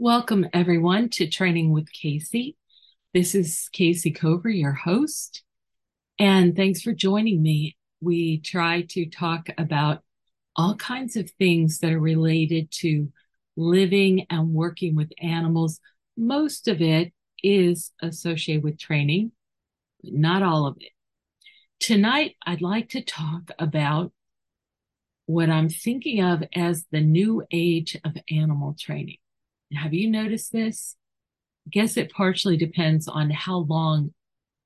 [0.00, 2.56] Welcome, everyone, to Training with Kayce.
[3.12, 5.44] This is Kayce Cover, your host,
[6.18, 7.76] and thanks for joining me.
[8.00, 10.02] We try to talk about
[10.56, 13.12] all kinds of things that are related to
[13.56, 15.78] living and working with animals.
[16.16, 17.12] Most of it
[17.44, 19.30] is associated with training,
[20.02, 20.90] but not all of it.
[21.78, 24.12] Tonight, I'd like to talk about
[25.26, 29.18] what I'm thinking of as the new age of animal training.
[29.72, 30.96] Have you noticed this?
[31.66, 34.12] I guess it partially depends on how long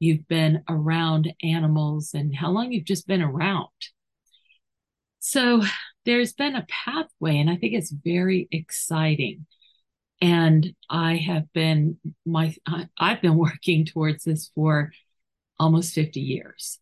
[0.01, 3.69] you've been around animals and how long you've just been around.
[5.19, 5.63] So
[6.05, 9.47] there's been a pathway, and I think it's very exciting.
[10.21, 12.55] And I have been my
[12.99, 14.91] I've been working towards this for
[15.59, 16.79] almost 50 years.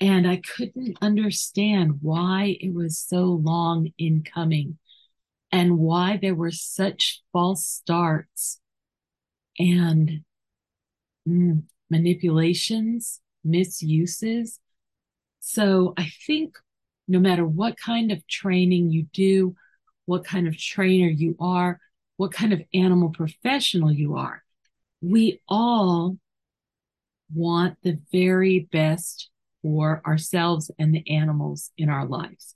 [0.00, 4.78] And I couldn't understand why it was so long in coming
[5.52, 8.60] and why there were such false starts
[9.58, 10.20] and
[11.28, 14.60] mm, manipulations, misuses.
[15.40, 16.56] So I think
[17.08, 19.54] no matter what kind of training you do,
[20.06, 21.80] what kind of trainer you are,
[22.16, 24.42] what kind of animal professional you are,
[25.00, 26.16] we all
[27.34, 29.30] want the very best
[29.62, 32.54] for ourselves and the animals in our lives.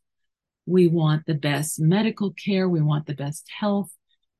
[0.66, 2.68] We want the best medical care.
[2.68, 3.90] We want the best health.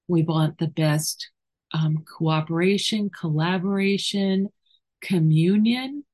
[0.08, 1.30] We want the best
[1.72, 4.48] um, cooperation, collaboration,
[5.00, 6.04] communion,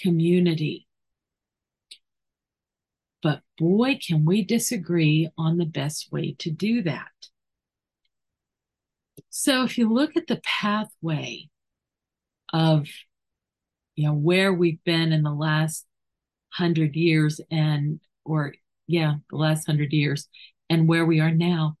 [0.00, 0.86] community.
[3.22, 7.08] But boy, can we disagree on the best way to do that.
[9.30, 11.48] So if you look at the pathway
[12.52, 12.88] of
[13.94, 15.84] you know where we've been in the last
[16.50, 18.54] hundred years and or
[18.88, 20.28] yeah, the last hundred years
[20.68, 21.76] and where we are now,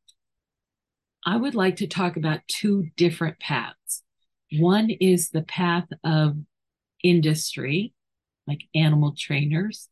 [1.26, 4.04] I would like to talk about two different paths.
[4.52, 6.36] One is the path of
[7.02, 7.92] industry,
[8.46, 9.88] like animal trainers,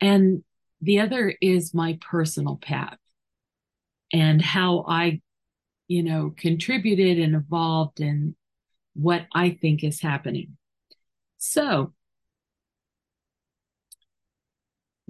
[0.00, 0.42] and
[0.80, 2.98] the other is my personal path
[4.12, 5.20] and how I,
[5.88, 8.34] you know, contributed and evolved and
[8.94, 10.56] what I think is happening.
[11.38, 11.92] So,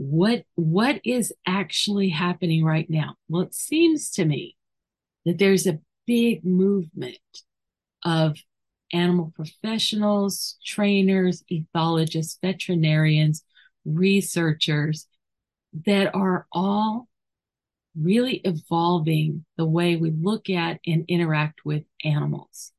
[0.03, 3.15] what what is actually happening right now?
[3.29, 4.57] Well it seems to me
[5.25, 7.19] that there's a big movement
[8.05, 8.37] of
[8.93, 13.45] animal professionals trainers ethologists veterinarians
[13.85, 15.07] researchers
[15.87, 17.09] that are all
[17.99, 22.73] really evolving the way we look at and interact with animals.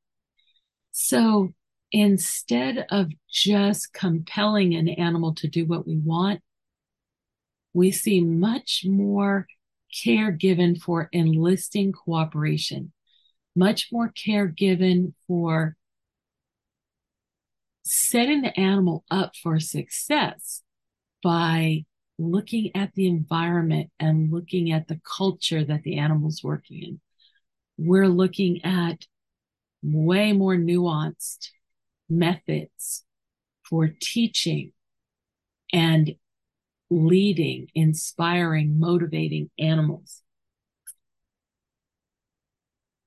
[0.92, 1.54] So
[1.92, 6.42] instead of just compelling an animal to do what we want
[7.74, 9.48] we see much more
[10.04, 12.92] care given for enlisting cooperation,
[13.56, 15.76] much more care given for
[17.86, 20.64] setting the animal up for success
[21.22, 21.86] by
[22.18, 27.02] looking at the environment and looking at the culture that the animal's working in.
[27.78, 29.06] We're looking at
[29.82, 31.50] way more nuanced
[32.10, 33.04] methods
[33.68, 34.72] for teaching
[35.72, 36.16] and
[36.94, 40.22] leading, inspiring, motivating animals.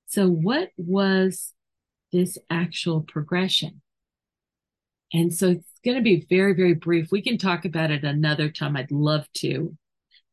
[0.07, 1.53] So, what was
[2.11, 3.81] this actual progression?
[5.13, 7.11] And so it's going to be very, very brief.
[7.11, 8.75] We can talk about it another time.
[8.75, 9.77] I'd love to.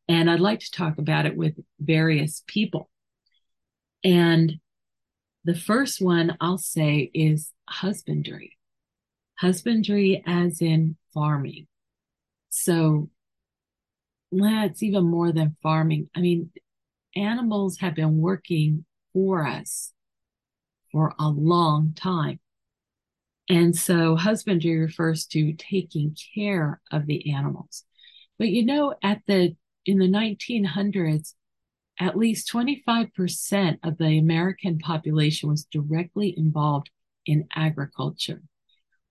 [0.07, 2.89] And I'd like to talk about it with various people.
[4.03, 4.59] And
[5.45, 8.57] the first one I'll say is husbandry.
[9.39, 11.67] Husbandry as in farming.
[12.49, 13.09] So
[14.31, 16.09] well, it's even more than farming.
[16.15, 16.51] I mean,
[17.15, 19.93] animals have been working for us
[20.91, 22.39] for a long time.
[23.47, 27.83] And so husbandry refers to taking care of the animals.
[28.39, 31.35] But you know, at the, in the 1900s,
[31.99, 36.89] at least 25% of the American population was directly involved
[37.25, 38.41] in agriculture.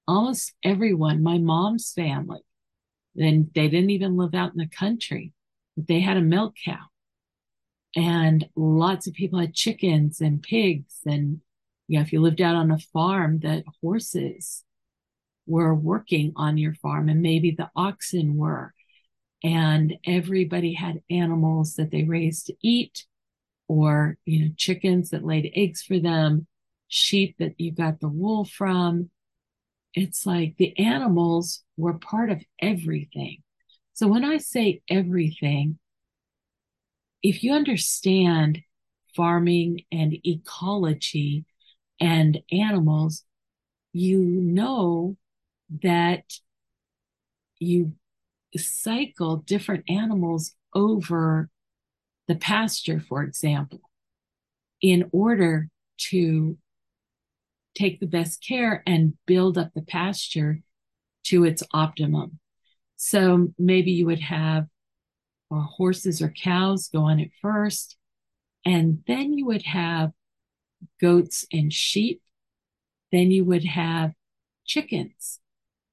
[0.06, 2.41] Almost everyone, my mom's family,
[3.14, 5.32] then they didn't even live out in the country.
[5.76, 6.78] They had a milk cow.
[7.96, 10.99] And lots of people had chickens and pigs.
[11.06, 11.40] And
[11.87, 14.64] yeah, if you lived out on a farm, that horses
[15.46, 18.72] were working on your farm and maybe the oxen were.
[19.43, 23.05] And everybody had animals that they raised to eat
[23.69, 26.46] or, you know, chickens that laid eggs for them,
[26.88, 29.11] sheep that you got the wool from,
[29.94, 33.38] it's like the animals were part of everything.
[33.93, 35.79] So when I say everything,
[37.23, 38.61] if you understand
[39.14, 41.44] farming and ecology
[42.00, 43.25] and animals,
[43.93, 45.17] you know
[45.82, 46.25] that
[47.61, 47.93] you
[48.56, 51.49] cycle different animals over
[52.26, 53.81] the pasture, for example,
[54.81, 56.58] in order to
[57.75, 60.61] take the best care and build up the pasture
[61.25, 62.38] to its optimum.
[62.97, 64.67] So maybe you would have
[65.50, 67.97] uh, horses or cows go on it first,
[68.65, 70.12] and then you would have
[71.00, 72.23] goats and sheep.
[73.12, 74.12] Then you would have
[74.65, 75.41] chickens.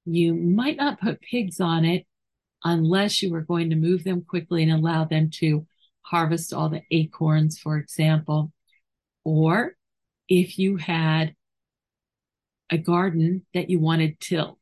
[0.06, 2.06] You might not put pigs on it
[2.63, 5.66] unless you were going to move them quickly and allow them to
[6.01, 8.51] harvest all the acorns, for example.
[9.24, 9.75] Or
[10.28, 11.36] if you had
[12.71, 14.57] a garden that you wanted tilled,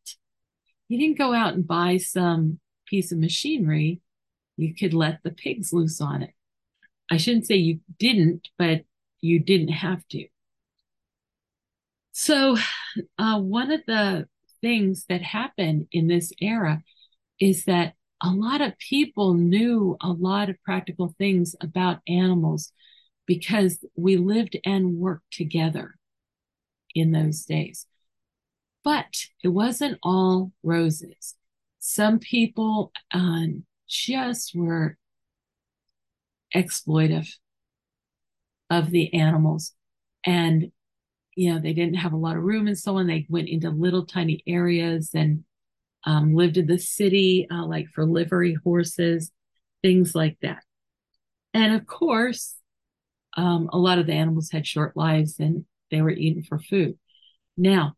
[0.87, 4.01] you didn't go out and buy some piece of machinery.
[4.57, 6.33] You could let the pigs loose on it.
[7.09, 8.81] I shouldn't say you didn't, but
[9.21, 10.27] you didn't have to.
[12.11, 12.57] So,
[13.17, 14.27] uh, one of the
[14.61, 16.83] things that happened in this era
[17.39, 22.73] is that a lot of people knew a lot of practical things about animals
[23.25, 25.95] because we lived and worked together
[26.93, 27.85] in those days.
[28.83, 31.35] But it wasn't all roses.
[31.79, 34.97] Some people um, just were
[36.55, 37.29] exploitive
[38.69, 39.73] of the animals.
[40.25, 40.71] And,
[41.35, 43.07] you know, they didn't have a lot of room and so on.
[43.07, 45.43] They went into little tiny areas and
[46.05, 49.31] um, lived in the city, uh, like for livery horses,
[49.81, 50.63] things like that.
[51.53, 52.55] And of course,
[53.35, 56.97] um, a lot of the animals had short lives and they were eaten for food.
[57.57, 57.95] Now,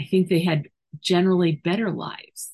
[0.00, 0.68] I think they had
[1.00, 2.52] generally better lives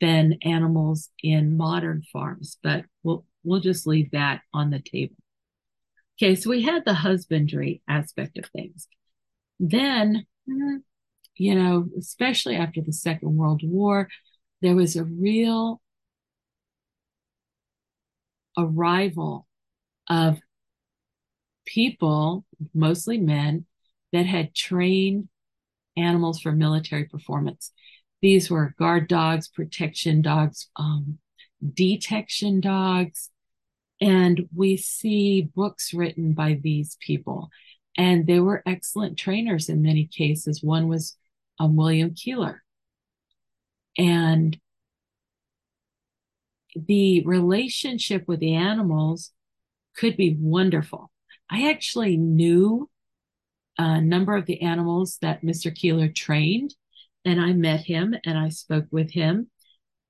[0.00, 5.16] than animals in modern farms, but we'll we'll just leave that on the table.
[6.16, 8.86] Okay, so we had the husbandry aspect of things.
[9.58, 10.26] Then
[11.36, 14.08] you know, especially after the Second World War,
[14.62, 15.80] there was a real
[18.56, 19.48] arrival
[20.08, 20.38] of
[21.66, 23.66] people, mostly men,
[24.12, 25.28] that had trained
[25.96, 27.72] animals for military performance.
[28.22, 31.18] These were guard dogs, protection dogs, um,
[31.74, 33.30] detection dogs.
[34.00, 37.50] And we see books written by these people.
[37.96, 40.62] And they were excellent trainers in many cases.
[40.62, 41.16] One was
[41.58, 42.58] um, William Koehler.
[43.96, 44.58] And
[46.74, 49.30] the relationship with the animals
[49.96, 51.12] could be wonderful.
[51.50, 52.90] I actually knew
[53.78, 55.72] a number of the animals that Mr.
[55.72, 56.74] Koehler trained,
[57.24, 59.50] and I met him and I spoke with him,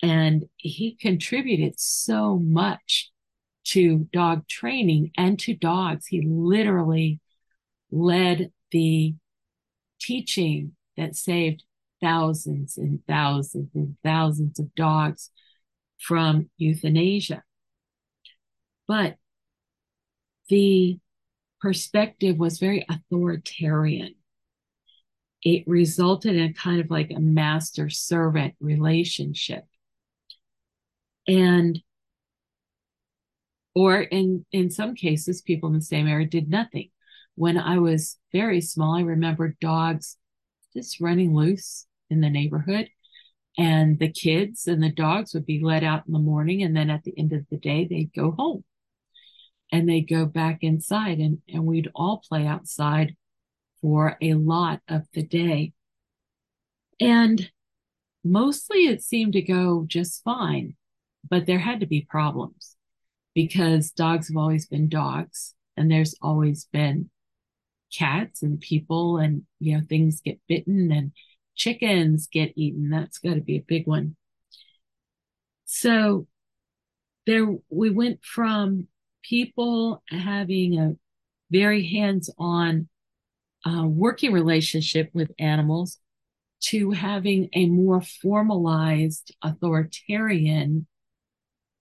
[0.03, 3.11] and he contributed so much
[3.65, 6.07] to dog training and to dogs.
[6.07, 7.21] He literally
[7.91, 9.15] led the
[10.01, 11.65] teaching that saved
[12.03, 15.31] thousands and thousands and thousands of dogs
[15.99, 17.43] from euthanasia.
[18.87, 19.17] But
[20.49, 20.99] the
[21.65, 24.15] perspective was very authoritarian.
[25.43, 29.65] It resulted in kind of like a master servant relationship.
[31.27, 31.81] And
[33.75, 36.91] or in in some cases people in the same area did nothing
[37.35, 40.17] when i was very small i remember dogs
[40.77, 42.89] just running loose in the neighborhood.
[43.57, 46.63] And the kids and the dogs would be let out in the morning.
[46.63, 48.65] And then at the end of the day, they'd go home
[49.75, 53.17] and they'd go back inside and, and we'd all play outside
[53.83, 55.73] for a lot of the day.
[57.01, 57.51] And
[58.23, 60.77] mostly it seemed to go just fine,
[61.29, 62.77] but there had to be problems
[63.35, 67.11] because dogs have always been dogs and there's always been
[67.93, 71.11] cats and people and you know things get bitten and
[71.57, 74.17] chickens get eaten that's got to be a big one
[75.65, 76.27] so
[77.27, 78.89] there we went from
[79.29, 80.93] people having a
[81.51, 82.89] very hands-on
[83.67, 85.99] uh, working relationship with animals
[86.61, 90.87] to having a more formalized authoritarian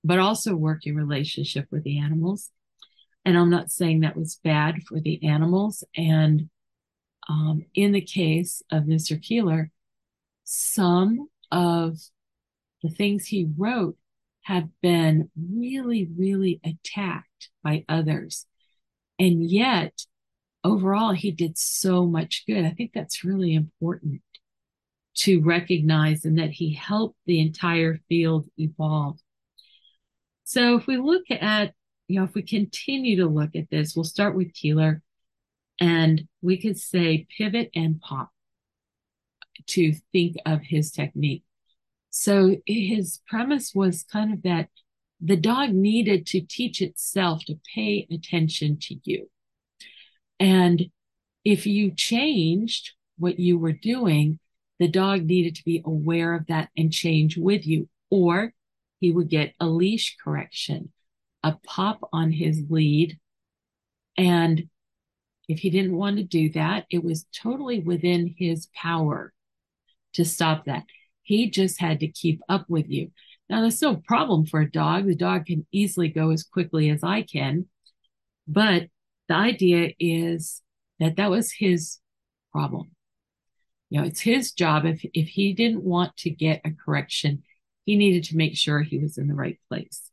[0.06, 2.52] but also working relationship with the animals
[3.26, 5.84] and I'm not saying that was bad for the animals.
[5.96, 6.50] And
[7.30, 9.18] um, in the case of Mr.
[9.18, 9.70] Koehler,
[10.44, 11.98] some of
[12.82, 13.96] the things he wrote
[14.44, 17.28] have been really, really attacked
[17.64, 18.46] by others.
[19.20, 20.06] And yet,
[20.64, 22.66] overall, he did so much good.
[22.66, 24.22] I think that's really important
[25.16, 29.20] to recognize and that he helped the entire field evolve.
[30.44, 31.74] So if we look at
[32.08, 35.02] you know, if we continue to look at this, we'll start with Koehler
[35.80, 38.30] and we could say pivot and pop
[39.68, 41.44] to think of his technique.
[42.10, 44.70] So his premise was kind of that
[45.25, 49.30] the dog needed to teach itself to pay attention to you.
[50.38, 50.88] And
[51.46, 54.39] if you changed what you were doing,
[54.80, 58.53] the dog needed to be aware of that and change with you, or
[59.00, 60.92] he would get a leash correction,
[61.42, 63.18] a pop on his lead.
[64.18, 64.68] And
[65.48, 69.32] if he didn't want to do that, it was totally within his power
[70.13, 70.84] to stop that.
[71.22, 73.12] He just had to keep up with you.
[73.50, 75.06] Now, there's no problem for a dog.
[75.06, 77.68] The dog can easily go as quickly as I can.
[78.48, 78.88] But
[79.28, 80.62] the idea is
[81.00, 82.00] that that was his
[82.52, 82.92] problem.
[83.90, 84.86] You know, it's his job.
[84.86, 87.44] If, if he didn't want to get a correction,
[87.86, 90.10] he needed to make sure he was in the right place.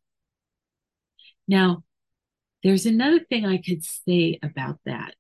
[1.49, 1.85] Now,
[2.63, 5.15] there's another thing I could say about that.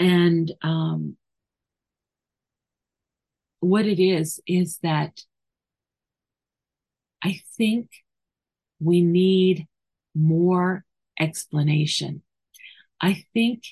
[0.00, 1.16] And um,
[3.60, 5.20] what it is, is that
[7.22, 7.90] I think
[8.80, 9.66] we need
[10.14, 10.84] more
[11.18, 12.22] explanation.
[13.00, 13.64] I think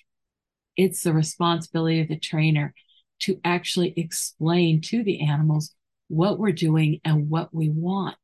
[0.77, 2.75] it's the responsibility of the trainer
[3.21, 5.75] to actually explain to the animals
[6.09, 8.17] what we're doing and what we want.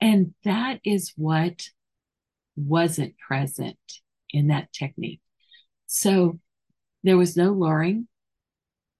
[0.00, 1.68] And that is what
[2.56, 3.78] wasn't present
[4.30, 5.20] in that technique.
[5.86, 6.38] So
[7.02, 8.08] there was no luring,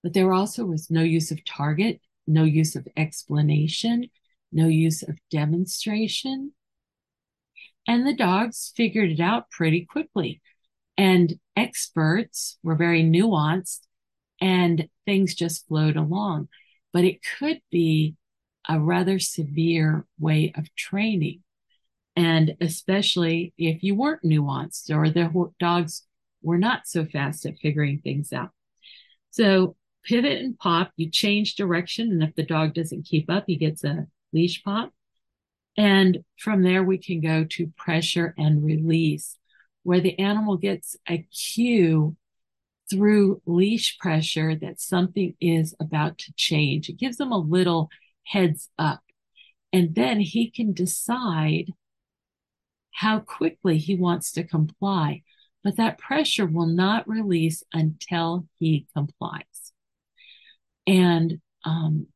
[0.02, 4.10] but there also was no use of target, no use of explanation,
[4.52, 6.52] no use of demonstration.
[7.86, 10.40] And the dogs figured it out pretty quickly.
[10.96, 13.80] And experts were very nuanced
[14.40, 16.48] and things just flowed along.
[16.92, 18.16] But it could be
[18.68, 21.42] a rather severe way of training.
[22.16, 26.02] And especially if you weren't nuanced or the dogs
[26.42, 28.50] were not so fast at figuring things out.
[29.30, 32.10] So pivot and pop, you change direction.
[32.10, 34.92] And if the dog doesn't keep up, he gets a leash pop.
[35.76, 39.38] And from there, we can go to pressure and release,
[39.84, 42.16] where the animal gets a cue
[42.90, 46.88] through leash pressure that something is about to change.
[46.88, 47.90] It gives them a little
[48.24, 49.00] heads up.
[49.72, 51.72] And then he can decide
[52.92, 55.22] how quickly he wants to comply.
[55.62, 59.72] But that pressure will not release until he complies.
[60.86, 62.06] And um,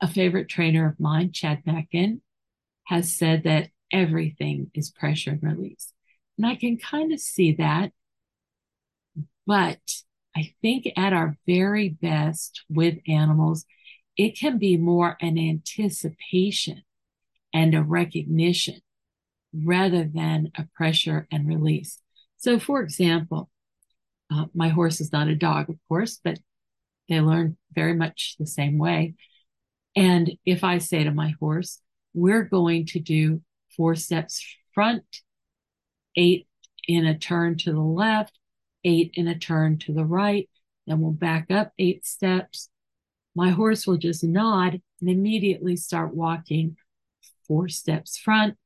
[0.00, 2.22] a favorite trainer of mine, Chad Mackin,
[2.84, 5.92] has said that everything is pressure and release.
[6.36, 7.92] And I can kind of see that
[9.48, 9.80] but
[10.36, 13.64] I think at our very best with animals,
[14.14, 16.82] it can be more an anticipation
[17.54, 18.82] and a recognition
[19.54, 22.02] rather than a pressure and release.
[22.36, 23.48] So, for example,
[24.30, 26.38] uh, my horse is not a dog, of course, but
[27.08, 29.14] they learn very much the same way.
[29.96, 31.80] And if I say to my horse,
[32.14, 33.42] we're going to do
[33.76, 35.04] four steps front,
[36.16, 36.46] eight
[36.86, 38.38] in a turn to the left,
[38.84, 40.48] eight in a turn to the right.
[40.86, 42.70] Then we'll back up eight steps.
[43.34, 46.76] My horse will just nod and immediately start walking
[47.46, 48.56] four steps front,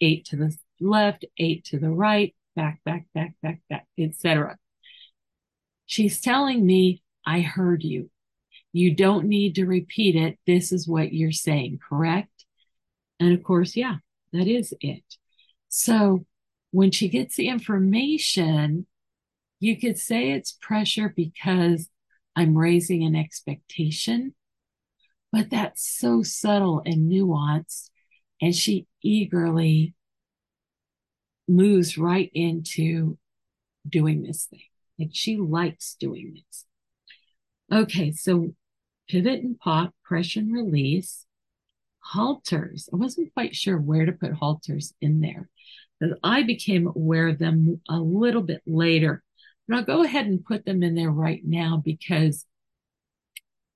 [0.00, 4.56] eight to the left, eight to the right, back, back, back, back, back, etc.
[5.86, 8.10] She's telling me, I heard you.
[8.74, 10.36] You don't need to repeat it.
[10.48, 12.44] This is what you're saying, correct?
[13.20, 13.98] And of course, yeah,
[14.32, 15.04] that is it.
[15.68, 16.26] So
[16.72, 18.88] when she gets the information,
[19.60, 21.88] you could say it's pressure because
[22.34, 24.34] I'm raising an expectation,
[25.30, 27.90] but that's so subtle and nuanced.
[28.42, 29.94] And she eagerly
[31.46, 33.18] moves right into
[33.88, 34.62] doing this thing.
[34.98, 36.64] Like she likes doing this.
[37.72, 38.52] Okay, so
[39.08, 41.26] pivot and pop, pressure and release,
[42.00, 42.88] halters.
[42.92, 45.48] I wasn't quite sure where to put halters in there,
[46.00, 49.22] but I became aware of them a little bit later
[49.66, 52.46] but I'll go ahead and put them in there right now because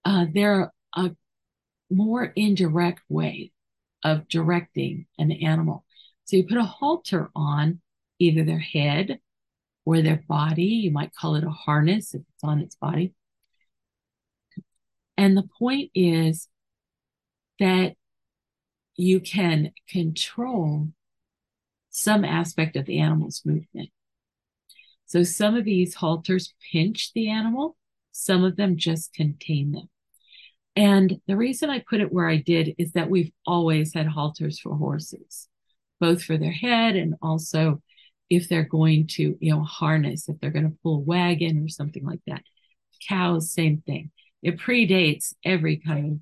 [0.04, 1.10] uh, they're a
[1.90, 3.52] more indirect way
[4.04, 5.84] of directing an animal.
[6.24, 7.80] So you put a halter on
[8.18, 9.20] either their head
[9.84, 10.64] or their body.
[10.64, 13.14] You might call it a harness if it's on its body.
[15.18, 16.48] And the point is
[17.60, 17.96] that
[18.96, 20.88] you can control
[21.90, 23.90] some aspect of the animal's movement.
[25.06, 27.76] So some of these halters pinch the animal,
[28.12, 29.88] some of them just contain them.
[30.76, 34.60] And the reason I put it where I did is that we've always had halters
[34.60, 35.48] for horses.
[36.00, 37.82] both for their head and also
[38.30, 41.68] if they're going to, you know, harness, if they're going to pull a wagon or
[41.68, 42.42] something like that.
[43.08, 44.10] Cows, same thing.
[44.42, 46.18] It predates every kind of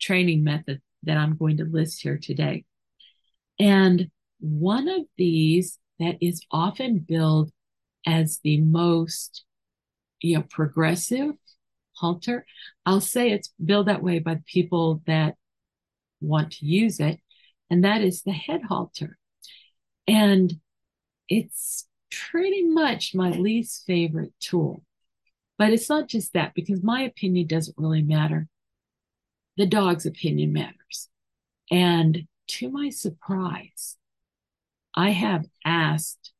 [0.00, 2.64] training method that I'm going to list here today.
[3.58, 7.50] And one of these that is often billed
[8.06, 9.44] as the most,
[10.20, 11.32] you know, progressive
[11.92, 12.44] halter.
[12.84, 15.36] I'll say it's billed that way by people that
[16.20, 17.20] want to use it,
[17.70, 19.18] and that is the head halter.
[20.06, 20.52] And
[21.28, 24.84] it's pretty much my least favorite tool.
[25.56, 28.48] But it's not just that, because my opinion doesn't really matter.
[29.56, 31.08] The dog's opinion matters.
[31.70, 33.96] And to my surprise,
[34.94, 36.32] I have asked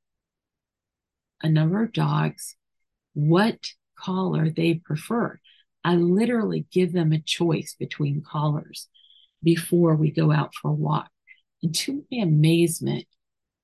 [1.42, 2.56] a number of dogs
[3.12, 5.38] what collar they prefer.
[5.84, 8.88] I literally give them a choice between collars
[9.42, 11.10] before we go out for a walk.
[11.62, 13.06] And to my amazement,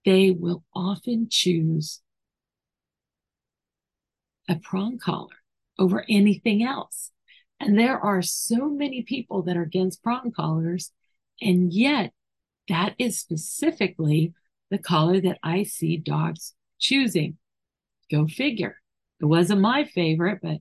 [0.04, 2.00] they will often choose
[4.48, 5.39] a prong collar
[5.80, 7.10] over anything else.
[7.58, 10.92] And there are so many people that are against prong collars,
[11.42, 12.12] and yet
[12.68, 14.32] that is specifically
[14.70, 17.36] the collar that I see dogs choosing.
[18.10, 18.76] Go figure.
[19.20, 20.58] It wasn't my favorite, but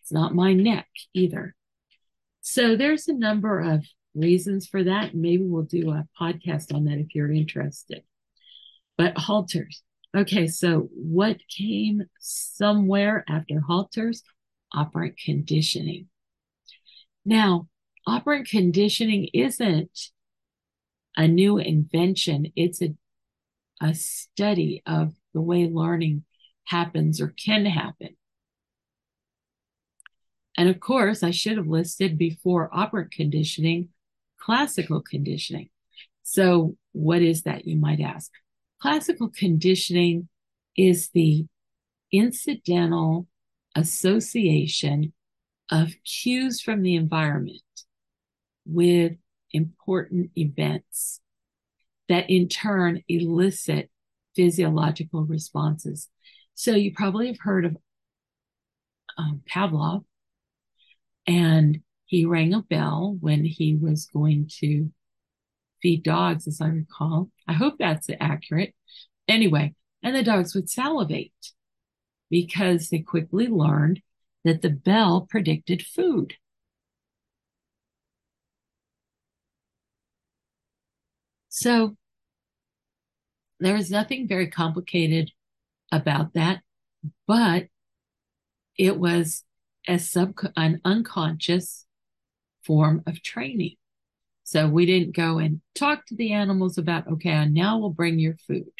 [0.00, 1.54] it's not my neck either.
[2.40, 3.84] So there's a number of
[4.14, 5.14] reasons for that.
[5.14, 8.02] Maybe we'll do a podcast on that if you're interested.
[8.96, 9.82] But halters.
[10.16, 14.22] Okay, so what came somewhere after halters?
[14.72, 16.08] Operant conditioning.
[17.24, 17.68] Now,
[18.06, 20.10] operant conditioning isn't
[21.16, 22.94] a new invention, it's a,
[23.80, 26.24] a study of the way learning
[26.64, 28.16] happens or can happen.
[30.56, 33.88] And of course, I should have listed before operant conditioning,
[34.38, 35.70] classical conditioning.
[36.22, 38.30] So, what is that, you might ask?
[38.80, 40.28] Classical conditioning
[40.76, 41.46] is the
[42.12, 43.26] incidental
[43.76, 45.12] association
[45.70, 47.62] of cues from the environment
[48.64, 49.12] with
[49.52, 51.20] important events
[52.08, 53.90] that in turn elicit
[54.34, 56.08] physiological responses.
[56.54, 57.76] So you probably have heard of
[59.18, 60.04] um, Pavlov,
[61.26, 64.90] and he rang a bell when he was going to
[65.82, 67.30] feed dogs, as I recall.
[67.48, 68.74] I hope that's accurate.
[69.28, 71.32] Anyway, and the dogs would salivate
[72.30, 74.00] because they quickly learned
[74.44, 76.34] that the bell predicted food.
[81.48, 81.96] So
[83.58, 85.32] there was nothing very complicated
[85.92, 86.62] about that,
[87.26, 87.68] but
[88.78, 89.44] it was
[89.86, 91.86] a sub an unconscious
[92.62, 93.76] form of training.
[94.50, 98.34] So we didn't go and talk to the animals about, okay, now we'll bring your
[98.48, 98.72] food.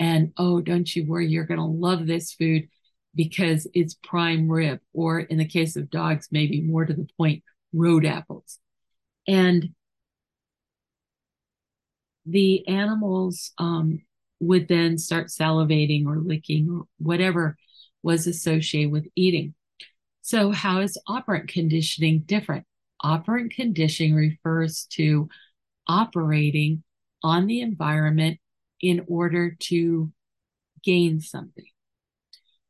[0.00, 2.66] And oh, don't you worry, you're going to love this food
[3.14, 7.44] because it's prime rib, or in the case of dogs, maybe more to the point,
[7.72, 8.58] road apples.
[9.28, 9.76] And
[12.26, 14.02] the animals um,
[14.40, 17.56] would then start salivating or licking or whatever
[18.02, 19.54] was associated with eating.
[20.22, 22.66] So, how is operant conditioning different?
[23.06, 25.28] Operant conditioning refers to
[25.86, 26.82] operating
[27.22, 28.38] on the environment
[28.80, 30.12] in order to
[30.82, 31.66] gain something.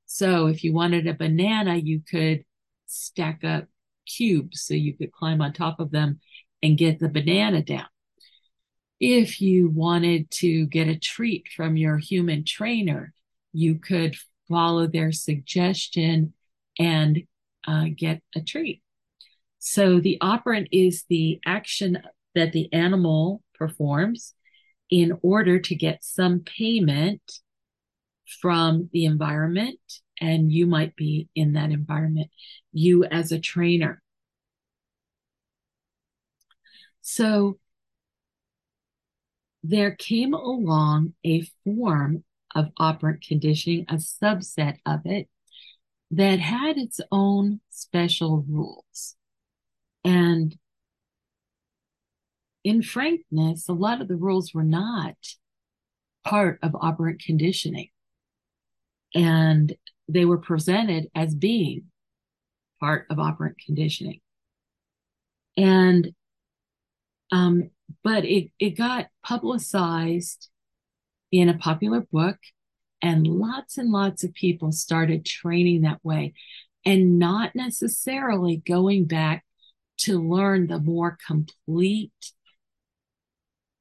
[0.05, 2.45] So, if you wanted a banana, you could
[2.87, 3.67] stack up
[4.07, 6.21] cubes so you could climb on top of them
[6.63, 7.87] and get the banana down
[9.01, 13.13] if you wanted to get a treat from your human trainer,
[13.53, 14.17] you could
[14.49, 16.33] follow their suggestion
[16.79, 17.23] and
[17.67, 18.83] uh, get a treat.
[19.69, 21.99] So the operant is the action
[22.37, 24.33] that the animal performs
[24.91, 27.21] in order to get some payment
[28.41, 29.81] from the environment.
[30.21, 32.31] And you might be in that environment,
[32.73, 34.01] you as a trainer.
[37.01, 37.59] So
[39.65, 42.23] there came along a form
[42.55, 45.29] of operant conditioning, a subset of it,
[46.13, 49.17] that had its own special rules.
[50.07, 50.57] And
[52.63, 55.17] in frankness, a lot of the rules were not
[56.25, 57.89] part of operant conditioning.
[59.17, 59.75] And
[60.09, 61.87] they were presented as being
[62.79, 64.21] part of operant conditioning.
[65.57, 66.13] And
[67.33, 67.71] um,
[68.05, 70.49] but it, it got publicized
[71.33, 72.37] in a popular book
[73.03, 76.35] and lots and lots of people started training that way
[76.85, 79.45] and not necessarily going back
[79.99, 82.13] to learn the more complete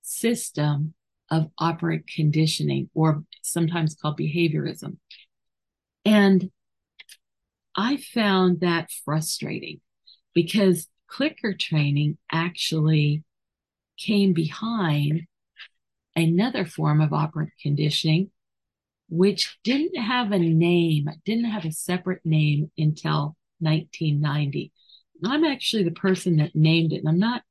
[0.02, 0.94] system
[1.30, 4.98] of operant conditioning, or sometimes called behaviorism.
[6.06, 6.52] And
[7.76, 9.82] I found that frustrating
[10.34, 13.24] because clicker training actually
[13.98, 15.24] came behind
[16.16, 18.32] another form of operant conditioning,
[19.10, 24.72] which didn't have a name, didn't have a separate name until 1990.
[25.24, 27.44] I'm actually the person that named it, and I'm not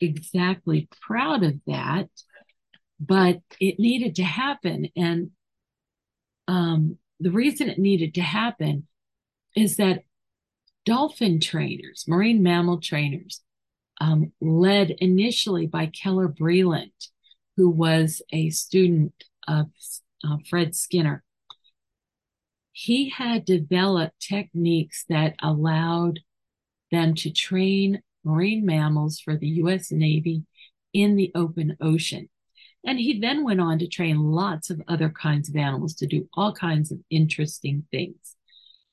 [0.00, 2.08] exactly proud of that,
[3.00, 4.88] but it needed to happen.
[4.96, 5.30] And
[6.48, 8.86] um, the reason it needed to happen
[9.54, 10.02] is that
[10.84, 13.42] dolphin trainers, marine mammal trainers,
[14.00, 16.92] um, led initially by Keller Breland,
[17.56, 19.14] who was a student
[19.48, 19.66] of
[20.24, 21.22] uh, Fred Skinner.
[22.72, 26.20] He had developed techniques that allowed
[26.90, 29.90] them to train marine mammals for the U.S.
[29.90, 30.42] Navy
[30.92, 32.28] in the open ocean.
[32.84, 36.28] And he then went on to train lots of other kinds of animals to do
[36.34, 38.36] all kinds of interesting things.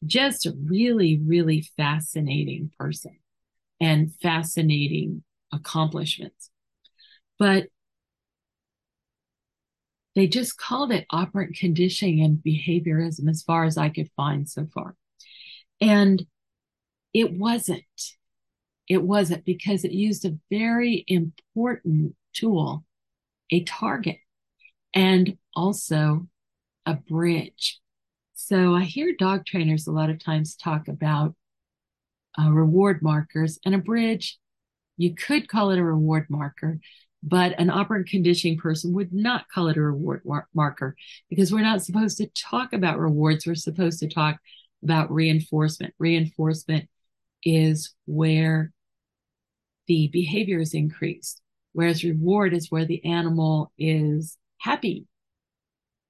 [0.05, 3.17] Just a really, really fascinating person
[3.79, 6.49] and fascinating accomplishments.
[7.37, 7.67] But
[10.15, 14.67] they just called it operant conditioning and behaviorism as far as I could find so
[14.73, 14.95] far.
[15.81, 16.25] And
[17.13, 17.83] it wasn't.
[18.89, 22.83] It wasn't because it used a very important tool,
[23.49, 24.17] a target,
[24.93, 26.27] and also
[26.85, 27.79] a bridge.
[28.33, 31.35] So I hear dog trainers a lot of times talk about
[32.39, 34.37] uh, reward markers and a bridge.
[34.97, 36.79] You could call it a reward marker,
[37.21, 40.95] but an operant conditioning person would not call it a reward mar- marker
[41.29, 43.47] because we're not supposed to talk about rewards.
[43.47, 44.37] We're supposed to talk
[44.83, 45.93] about reinforcement.
[45.99, 46.89] Reinforcement
[47.45, 48.71] is where
[49.87, 51.41] the behavior is increased,
[51.73, 55.05] whereas reward is where the animal is happy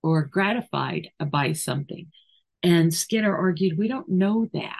[0.01, 2.07] or gratified by something.
[2.61, 4.77] And Skinner argued, we don't know that.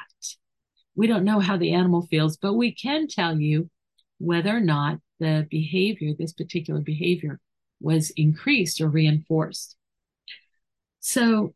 [0.96, 3.70] We don't know how the animal feels, but we can tell you
[4.20, 7.40] whether or not the behavior, this particular behavior,
[7.82, 9.76] was increased or reinforced.
[11.00, 11.56] So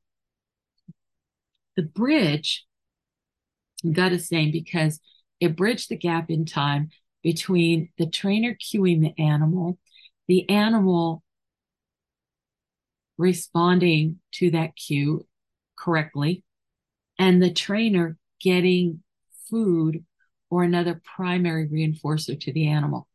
[1.76, 2.66] the bridge
[3.94, 5.00] got its name because
[5.40, 6.90] it bridged the gap in time
[7.24, 9.78] between the trainer cueing the animal,
[10.28, 11.24] the animal
[13.18, 15.26] responding to that cue
[15.78, 16.44] correctly,
[17.18, 19.02] and the trainer getting
[19.50, 20.06] food
[20.50, 23.08] or another primary reinforcer to the animal.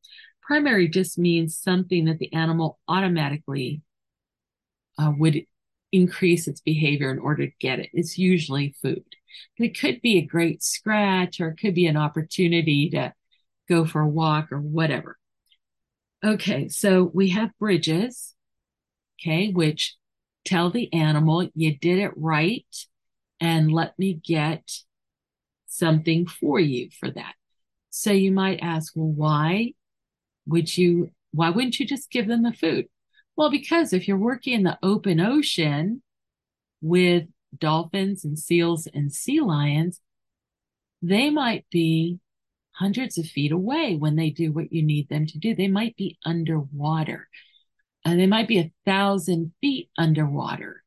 [0.42, 3.82] Primary just means something that the animal automatically
[4.98, 5.42] uh, would
[5.92, 7.90] increase its behavior in order to get it.
[7.92, 9.04] It's usually food.
[9.58, 13.12] It could be a great scratch or it could be an opportunity to
[13.68, 15.16] go for a walk or whatever.
[16.24, 18.34] Okay, so we have bridges,
[19.20, 19.96] okay, which
[20.44, 22.66] tell the animal you did it right
[23.40, 24.62] and let me get
[25.66, 27.34] something for you for that.
[27.90, 29.72] So you might ask, well, why
[30.46, 32.86] would you, why wouldn't you just give them the food?
[33.36, 36.02] Well, because if you're working in the open ocean
[36.80, 37.24] with
[37.56, 40.00] dolphins and seals and sea lions,
[41.00, 42.18] they might be
[42.72, 45.54] hundreds of feet away when they do what you need them to do.
[45.54, 47.28] They might be underwater
[48.04, 50.82] and they might be a thousand feet underwater.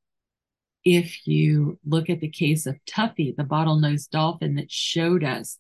[0.83, 5.57] If you look at the case of Tuffy, the bottlenose dolphin that showed us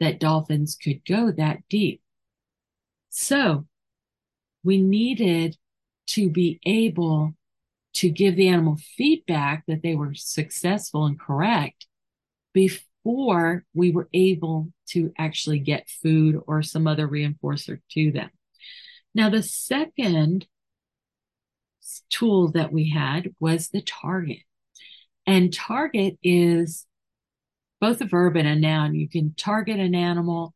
[0.00, 2.00] that dolphins could go that deep.
[3.10, 3.66] So
[4.64, 5.56] we needed
[6.08, 7.34] to be able
[7.94, 11.86] to give the animal feedback that they were successful and correct
[12.52, 18.30] before we were able to actually get food or some other reinforcer to them.
[19.14, 20.46] Now, the second
[22.10, 24.40] tool that we had was the target.
[25.26, 26.86] And target is
[27.80, 28.94] both a verb and a noun.
[28.94, 30.54] You can target an animal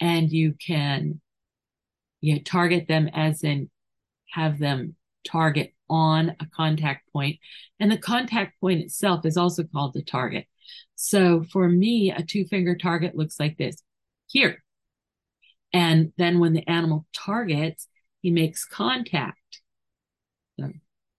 [0.00, 1.20] and you can
[2.20, 3.70] you know, target them as in
[4.30, 7.38] have them target on a contact point.
[7.80, 10.46] And the contact point itself is also called the target.
[10.94, 13.82] So for me, a two finger target looks like this
[14.26, 14.62] here.
[15.72, 17.88] And then when the animal targets,
[18.22, 19.60] he makes contact.
[20.58, 20.70] So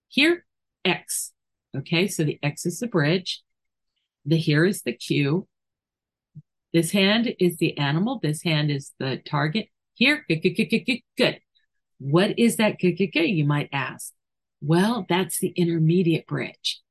[0.07, 0.45] here,
[0.83, 1.33] X.
[1.77, 3.43] Okay, so the X is the bridge.
[4.25, 5.47] The here is the cue.
[6.73, 8.19] This hand is the animal.
[8.21, 9.67] This hand is the target.
[9.93, 11.39] Here, good, good, good, good, good.
[11.99, 14.13] What is that good, good, good, you might ask?
[14.65, 16.81] Well, that's the intermediate bridge.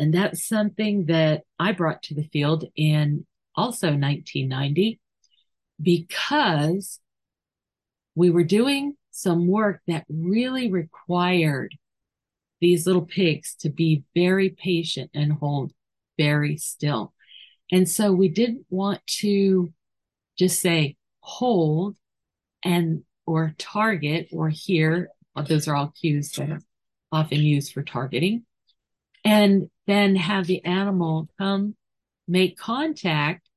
[0.00, 3.24] And that's something that I brought to the field in
[3.54, 4.98] also 1990
[5.80, 6.98] because
[8.16, 11.76] we were doing some work that really required
[12.60, 15.70] these little pigs to be very patient and hold
[16.18, 17.12] very still.
[17.70, 19.72] And so we didn't want to
[20.36, 21.96] just say hold
[22.64, 25.10] and or target or here.
[25.46, 26.60] Those are all cues that
[27.14, 28.44] often used for targeting.
[29.24, 31.76] And then have the animal come
[32.26, 33.48] make contact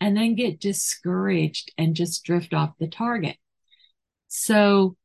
[0.00, 3.36] and then get discouraged and just drift off the target.
[4.28, 4.96] So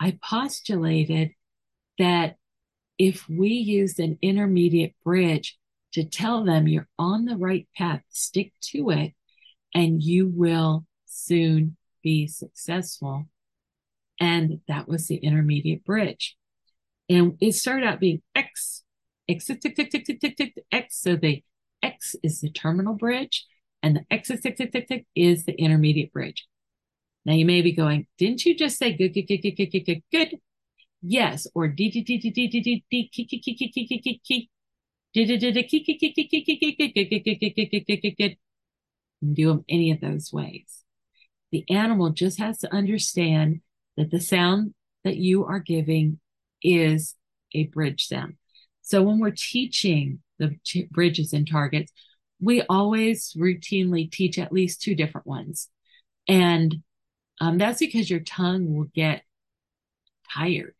[0.00, 1.30] I postulated
[1.98, 2.36] that
[2.98, 5.58] if we used an intermediate bridge
[5.92, 9.12] to tell them you're on the right path, stick to it,
[9.74, 13.26] and you will soon be successful.
[14.20, 16.36] And that was the intermediate bridge.
[17.08, 18.82] And it started out being X,
[19.28, 21.00] X, X, X, X, X, X, X, X.
[21.00, 21.42] So the
[21.82, 23.46] X is the terminal bridge,
[23.82, 26.46] and the X, X, X, X, X, X is the intermediate bridge.
[27.26, 29.84] Now you may be going, didn't you just say good, good, good, good, good, good,
[29.86, 30.38] good, good?
[31.02, 33.86] Yes, or D, D, D, D, D, D, D, D, key, key, key, key, key,
[33.86, 34.18] key,
[37.98, 38.38] key, key.
[39.32, 40.82] Do them any of those ways.
[41.52, 43.60] The animal just has to understand
[43.96, 46.18] that the sound that you are giving
[46.64, 47.14] is
[47.54, 48.34] a bridge sound.
[48.82, 51.92] So when we're teaching the t- bridges and targets,
[52.40, 55.68] we always routinely teach at least two different ones.
[56.26, 56.82] And
[57.40, 59.22] um, that's because your tongue will get
[60.32, 60.74] tired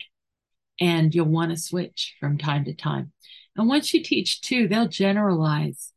[0.81, 3.13] and you'll want to switch from time to time.
[3.57, 5.93] And once you teach two, they'll generalize.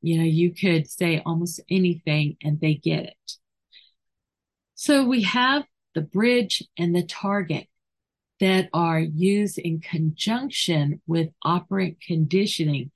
[0.00, 3.32] You know, you could say almost anything and they get it.
[4.74, 7.68] So we have the bridge and the target
[8.42, 12.90] that are used in conjunction with operant conditioning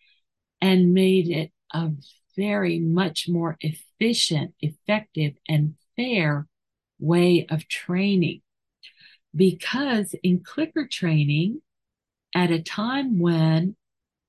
[0.60, 1.88] and made it a
[2.36, 6.48] very much more efficient, effective, and fair
[6.98, 8.42] way of training.
[9.36, 11.62] Because in clicker training,
[12.34, 13.76] at a time when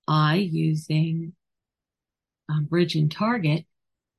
[0.07, 1.33] I, using
[2.47, 3.65] um, bridge and target,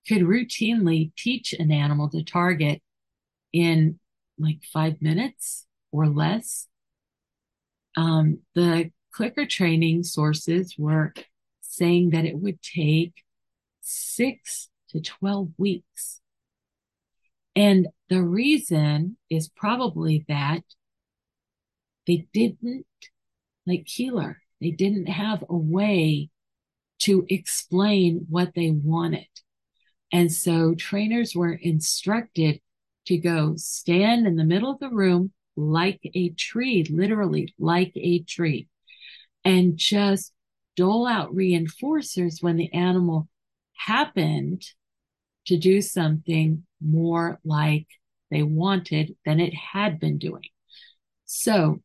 [0.09, 2.83] could routinely teach an animal to target
[3.53, 4.01] in
[4.37, 6.67] like five minutes or less.
[7.99, 11.13] Um, the clicker training sources were
[11.63, 13.25] saying that it would take
[13.81, 16.21] six to 12 weeks.
[17.57, 20.63] And the reason is probably that
[22.07, 22.87] they didn't,
[23.67, 26.31] like Koehler, they didn't have a way
[27.01, 29.27] to explain what they wanted.
[30.13, 32.61] And so trainers were instructed
[33.07, 38.23] to go stand in the middle of the room like a tree, literally like a
[38.23, 38.69] tree,
[39.45, 40.33] and just
[40.77, 43.29] dole out reinforcers when the animal
[43.75, 44.63] happened
[45.47, 47.87] to do something more like
[48.31, 50.49] they wanted than it had been doing.
[51.25, 51.83] So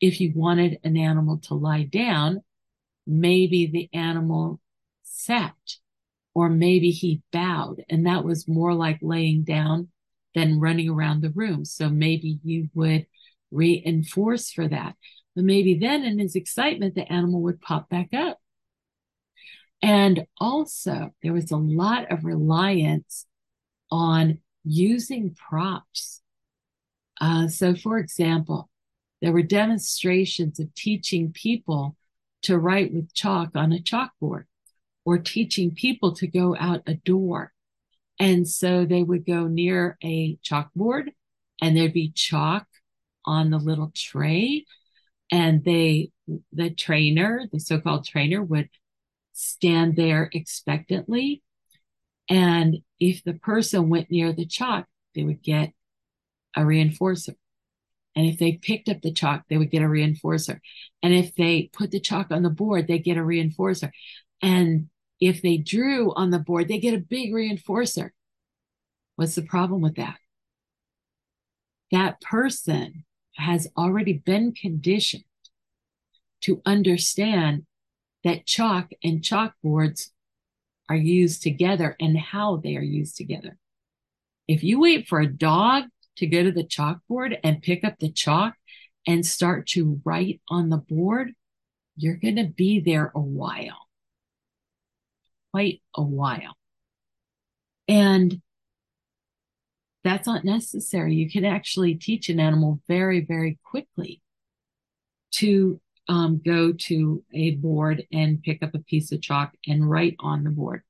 [0.00, 2.42] if you wanted an animal to lie down,
[3.06, 4.60] maybe the animal
[5.02, 5.56] sat
[6.34, 9.88] or maybe he bowed and that was more like laying down
[10.34, 11.64] than running around the room.
[11.64, 13.06] So maybe you would
[13.50, 14.96] reinforce for that.
[15.34, 18.38] But maybe then in his excitement, the animal would pop back up.
[19.82, 23.26] And also there was a lot of reliance
[23.90, 26.22] on using props.
[27.20, 28.70] Uh, so for example,
[29.20, 31.96] there were demonstrations of teaching people
[32.42, 34.44] to write with chalk on a chalkboard
[35.04, 37.52] or teaching people to go out a door.
[38.18, 41.12] And so they would go near a chalkboard
[41.60, 42.66] and there'd be chalk
[43.24, 44.66] on the little tray.
[45.30, 46.10] And they,
[46.52, 48.68] the trainer, the so called trainer would
[49.32, 51.42] stand there expectantly.
[52.28, 55.72] And if the person went near the chalk, they would get
[56.56, 57.34] a reinforcer.
[58.14, 60.60] And if they picked up the chalk, they would get a reinforcer.
[61.02, 63.90] And if they put the chalk on the board, they get a reinforcer.
[64.42, 64.88] And
[65.22, 68.10] if they drew on the board, they get a big reinforcer.
[69.14, 70.16] What's the problem with that?
[71.92, 73.04] That person
[73.36, 75.22] has already been conditioned
[76.40, 77.66] to understand
[78.24, 80.08] that chalk and chalkboards
[80.88, 83.56] are used together and how they are used together.
[84.48, 85.84] If you wait for a dog
[86.16, 88.54] to go to the chalkboard and pick up the chalk
[89.06, 91.30] and start to write on the board,
[91.96, 93.86] you're going to be there a while,
[95.52, 96.56] quite a while.
[97.88, 98.40] And
[100.04, 101.14] that's not necessary.
[101.14, 104.20] You can actually teach an animal very, very quickly
[105.32, 110.16] to um, go to a board and pick up a piece of chalk and write
[110.18, 110.82] on the board.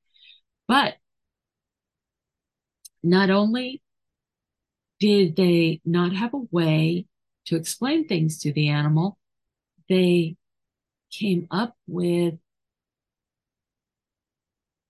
[0.67, 0.95] But
[3.03, 3.81] not only
[4.99, 7.05] did they not have a way
[7.45, 9.17] to explain things to the animal,
[9.89, 10.37] they
[11.11, 12.35] came up with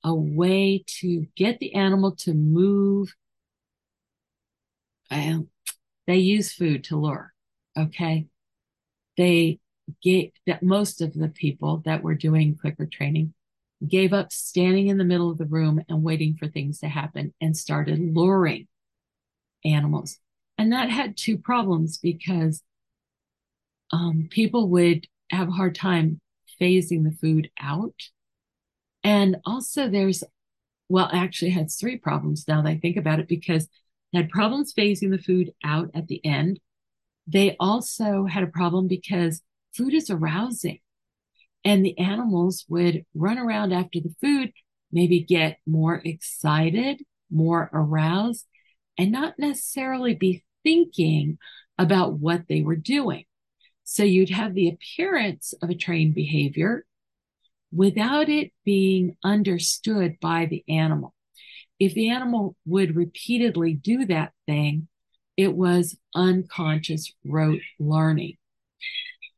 [0.04, 3.14] a way to get the animal to move.
[5.10, 7.34] They use food to lure.
[7.78, 8.28] Okay.
[9.18, 9.60] They
[10.02, 13.34] gave that most of the people that were doing clicker training
[13.88, 17.34] gave up standing in the middle of the room and waiting for things to happen
[17.42, 18.68] and started luring
[19.66, 20.20] animals.
[20.58, 22.64] And that had two problems because
[23.92, 26.22] um, people would have a hard time
[26.60, 27.96] phasing the food out.
[29.04, 30.24] And also there's,
[30.90, 33.68] well, actually has three problems now that I think about it because
[34.12, 36.60] they had problems phasing the food out at the end.
[37.28, 39.42] They also had a problem because
[39.76, 40.80] food is arousing
[41.66, 44.52] and the animals would run around after the food,
[44.92, 48.46] maybe get more excited, more aroused,
[48.98, 51.38] and not necessarily be thinking
[51.78, 53.26] about what they were doing.
[53.84, 56.86] So you'd have the appearance of a trained behavior
[57.74, 61.14] without it being understood by the animal.
[61.80, 64.88] If the animal would repeatedly do that thing,
[65.36, 68.38] it was unconscious rote learning.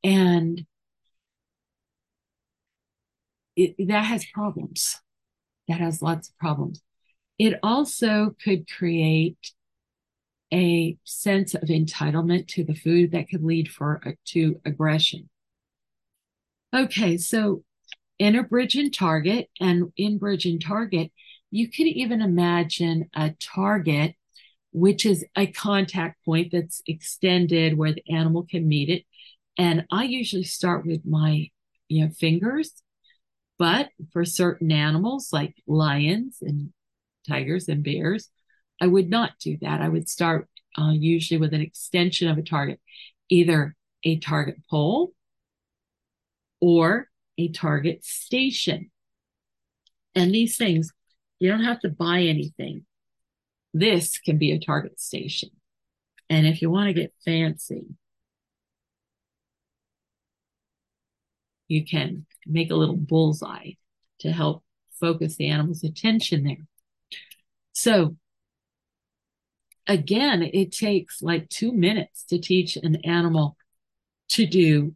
[0.04, 0.66] And
[3.56, 5.00] it, that has problems.
[5.68, 6.82] That has lots of problems.
[7.40, 9.54] It also could create
[10.54, 15.30] a sense of entitlement to the food that could lead for uh, to aggression.
[16.74, 17.64] Okay, so
[18.20, 21.12] in a bridge and target, and in bridge and target,
[21.52, 24.16] you could even imagine a target,
[24.72, 29.04] which is a contact point that's extended where the animal can meet it.
[29.58, 31.50] And I usually start with my
[31.88, 32.72] you know fingers
[33.58, 36.74] but for certain animals like lions and
[37.28, 38.30] tigers and bears,
[38.82, 39.82] I would not do that.
[39.82, 42.80] I would start uh, usually with an extension of a target,
[43.30, 45.14] either a target pole
[46.60, 48.92] or a target station.
[50.14, 50.92] And these things,
[51.40, 52.86] you don't have to buy anything.
[53.74, 55.50] This can be a target station.
[56.30, 57.86] And if you want to get fancy,
[61.68, 63.72] you can make a little bullseye
[64.20, 64.64] to help
[65.00, 66.68] focus the animal's attention there.
[67.74, 68.16] So
[69.88, 73.58] again, it takes like two minutes to teach an animal
[74.30, 74.96] to do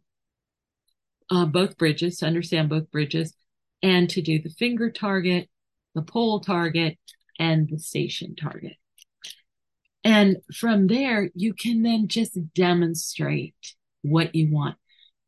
[1.30, 3.34] uh, both bridges, to understand both bridges,
[3.82, 5.48] and to do the finger target,
[5.94, 6.98] the pole target,
[7.38, 8.74] and the station target.
[10.02, 13.54] And from there, you can then just demonstrate
[14.02, 14.76] what you want.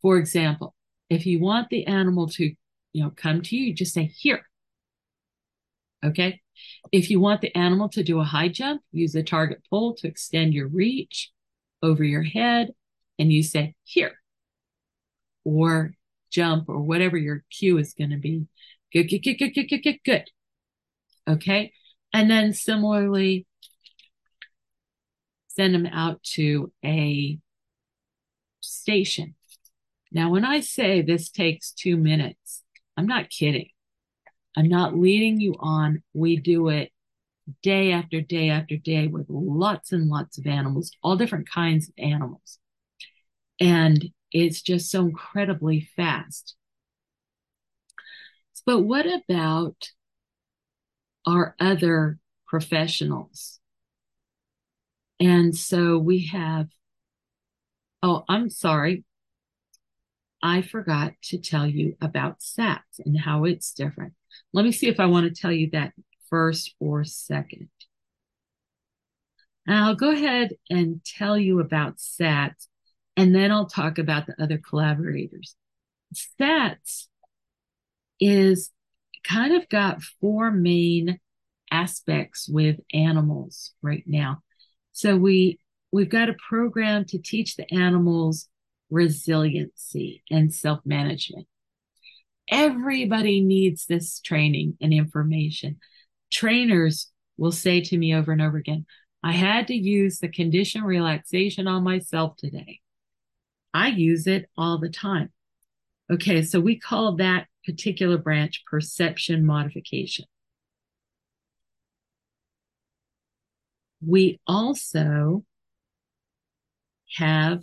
[0.00, 0.74] For example,
[1.08, 2.54] if you want the animal to,
[2.92, 4.42] you know, come to you, you just say here.
[6.04, 6.40] Okay.
[6.90, 10.08] If you want the animal to do a high jump, use the target pole to
[10.08, 11.30] extend your reach
[11.82, 12.70] over your head
[13.18, 14.21] and you say here
[15.44, 15.92] or
[16.30, 18.46] jump or whatever your cue is going to be.
[18.92, 20.24] Good, good, good, good, good, good, good.
[21.28, 21.72] Okay.
[22.12, 23.46] And then similarly,
[25.48, 27.38] send them out to a
[28.60, 29.34] station
[30.12, 32.62] now, when I say this takes two minutes,
[32.96, 33.70] I'm not kidding.
[34.56, 36.02] I'm not leading you on.
[36.12, 36.92] We do it
[37.62, 41.94] day after day after day with lots and lots of animals, all different kinds of
[41.96, 42.58] animals.
[43.58, 46.56] And it's just so incredibly fast.
[48.64, 49.90] But what about
[51.26, 53.58] our other professionals?
[55.18, 56.68] And so we have,
[58.02, 59.04] oh, I'm sorry.
[60.42, 64.14] I forgot to tell you about SATS and how it's different.
[64.52, 65.92] Let me see if I want to tell you that
[66.28, 67.68] first or second.
[69.68, 72.66] I'll go ahead and tell you about SATS,
[73.16, 75.54] and then I'll talk about the other collaborators.
[76.14, 77.08] SATS
[78.20, 78.70] is
[79.24, 81.18] kind of got four main
[81.70, 84.42] aspects with animals right now.
[84.92, 85.58] So we
[85.90, 88.48] we've got a program to teach the animals
[88.92, 91.48] resiliency, and self management.
[92.48, 95.78] Everybody needs this training and information.
[96.30, 98.84] Trainers will say to me over and over again,
[99.22, 102.80] I had to use the condition relaxation on myself today.
[103.74, 105.30] I use it all the time.
[106.10, 110.26] Okay, so we call that particular branch perception modification.
[114.04, 115.44] We also
[117.16, 117.62] have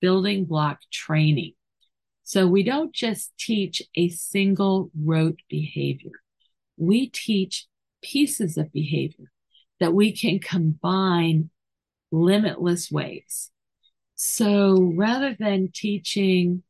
[0.00, 1.52] building block training.
[2.24, 6.12] So we don't just teach a single rote behavior.
[6.76, 7.66] We teach
[8.02, 9.30] pieces of behavior
[9.80, 11.50] that we can combine
[12.10, 13.50] limitless ways.
[14.24, 16.62] So rather than teaching,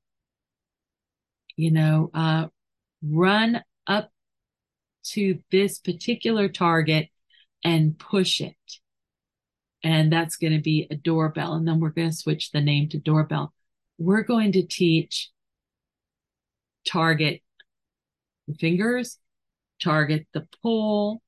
[1.55, 2.47] you know, uh,
[3.07, 4.11] run up
[5.11, 7.11] to this particular target
[7.63, 8.57] and push it.
[9.85, 11.53] And that's going to be a doorbell.
[11.53, 13.53] And then we're going to switch the name to doorbell.
[13.99, 15.31] We're going to teach
[16.89, 17.43] target
[18.49, 19.19] the fingers,
[19.79, 21.21] target the pole,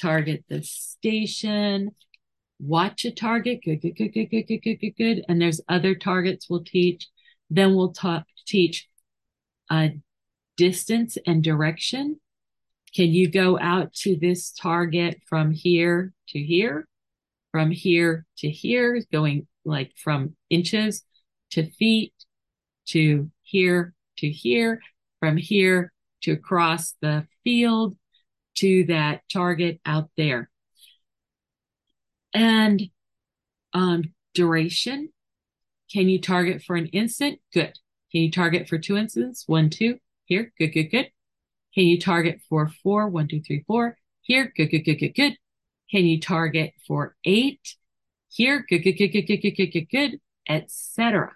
[0.00, 1.90] target the station,
[2.60, 3.60] watch a target.
[3.64, 5.24] Good, good, good, good, good, good, good, good, good.
[5.28, 7.08] And there's other targets we'll teach.
[7.48, 8.88] Then we'll talk, teach
[9.70, 9.92] a
[10.56, 12.20] distance and direction.
[12.94, 16.86] Can you go out to this target from here to here?
[17.52, 21.02] From here to here, going like from inches
[21.50, 22.14] to feet
[22.86, 24.80] to here to here,
[25.18, 25.92] from here
[26.22, 27.96] to across the field
[28.56, 30.50] to that target out there.
[32.32, 32.82] And
[33.72, 35.10] um, duration.
[35.92, 37.40] Can you target for an instant?
[37.52, 37.78] Good.
[38.12, 39.44] Can you target for two instants?
[39.46, 39.98] One, two.
[40.24, 40.52] Here.
[40.58, 41.10] Good, good, good.
[41.74, 43.08] Can you target for four?
[43.08, 43.96] One, two, three, four.
[44.22, 44.52] Here.
[44.56, 45.36] Good, good, good, good, good.
[45.90, 47.76] Can you target for eight?
[48.28, 48.64] Here.
[48.68, 51.32] Good, good, good, good, good, good, good, good, good, etc.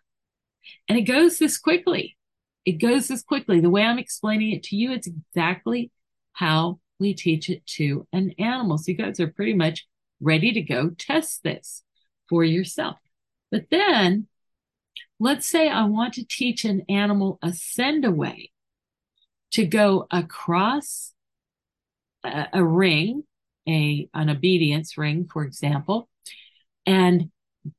[0.89, 2.17] And it goes this quickly.
[2.65, 3.61] It goes this quickly.
[3.61, 5.91] The way I'm explaining it to you, it's exactly
[6.33, 8.79] how we teach it to an animal.
[8.79, 9.87] So you guys are pretty much
[10.25, 11.83] ready to go test this
[12.29, 12.97] for yourself.
[13.51, 14.27] But then
[15.21, 18.51] let's say I want to teach an animal a send away
[19.53, 21.13] to go across
[22.25, 23.25] a, a ring,
[23.69, 26.09] a, an obedience ring, for example,
[26.87, 27.31] and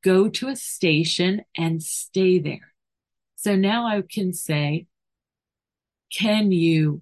[0.03, 2.73] go to a station and stay there.
[3.35, 4.87] So now I can say,
[6.11, 7.01] can you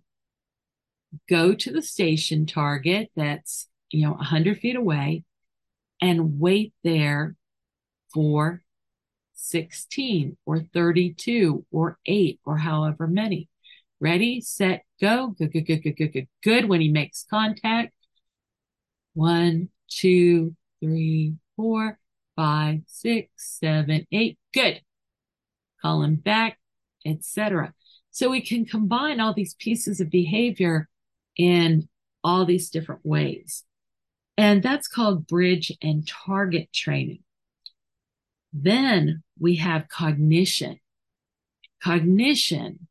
[1.29, 5.23] go to the station target that's, you know, 100 feet away
[6.03, 7.37] and wait there
[8.13, 8.61] for
[9.35, 13.47] 16 or 32 or 8 or however many.
[14.01, 15.33] Ready, set, go.
[15.37, 16.65] Good, good, good, good, good, good, good.
[16.67, 17.93] When he makes contact,
[19.13, 21.97] one, two, three, four,
[22.35, 24.37] five, six, seven, eight.
[24.53, 24.81] Good.
[25.81, 26.59] Call him back,
[27.05, 27.73] etc.
[28.11, 30.89] So we can combine all these pieces of behavior
[31.37, 31.87] in
[32.25, 33.63] all these different ways.
[34.37, 37.23] And that's called bridge and target training.
[38.51, 40.79] Then we have cognition.
[41.83, 42.87] Cognition,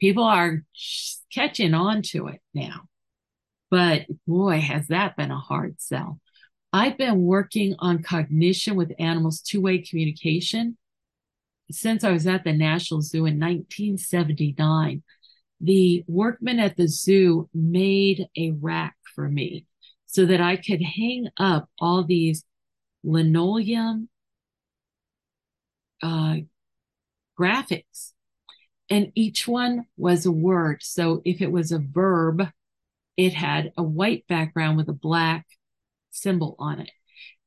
[0.00, 0.64] people are
[1.32, 2.82] catching on to it now.
[3.70, 6.20] But boy, has that been a hard sell.
[6.72, 10.76] I've been working on cognition with animals, two way communication
[11.70, 15.02] since I was at the National Zoo in 1979.
[15.60, 19.66] The workmen at the zoo made a rack for me
[20.10, 22.44] so that I could hang up all these
[23.04, 24.08] linoleum
[26.02, 26.38] uh,
[27.38, 28.12] graphics.
[28.90, 30.82] And each one was a word.
[30.82, 32.42] So if it was a verb,
[33.16, 35.46] it had a white background with a black
[36.10, 36.90] symbol on it.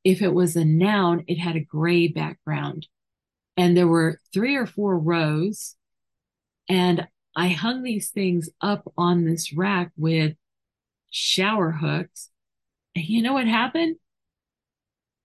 [0.05, 2.88] If it was a noun, it had a gray background.
[3.57, 5.76] And there were three or four rows.
[6.70, 10.38] And I hung these things up on this rack with
[11.11, 12.30] shower hooks
[12.96, 13.98] and you know what happened?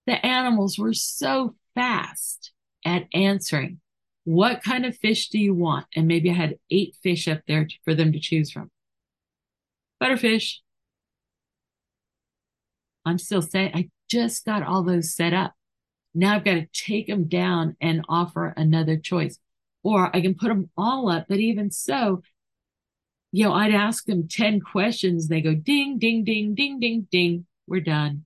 [0.06, 2.52] The animals were so fast
[2.84, 3.80] at answering.
[4.24, 5.86] What kind of fish do you want?
[5.94, 8.70] And maybe I had eight fish up there for them to choose from.
[10.02, 10.56] Butterfish.
[13.04, 15.54] I'm still saying, I just got all those set up.
[16.14, 19.38] Now I've got to take them down and offer another choice.
[19.82, 22.22] Or I can put them all up, but even so,
[23.30, 25.28] you know, I'd ask them 10 questions.
[25.28, 27.46] They go ding, ding, ding, ding, ding, ding.
[27.68, 28.24] We're done.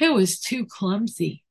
[0.00, 1.44] It was too clumsy.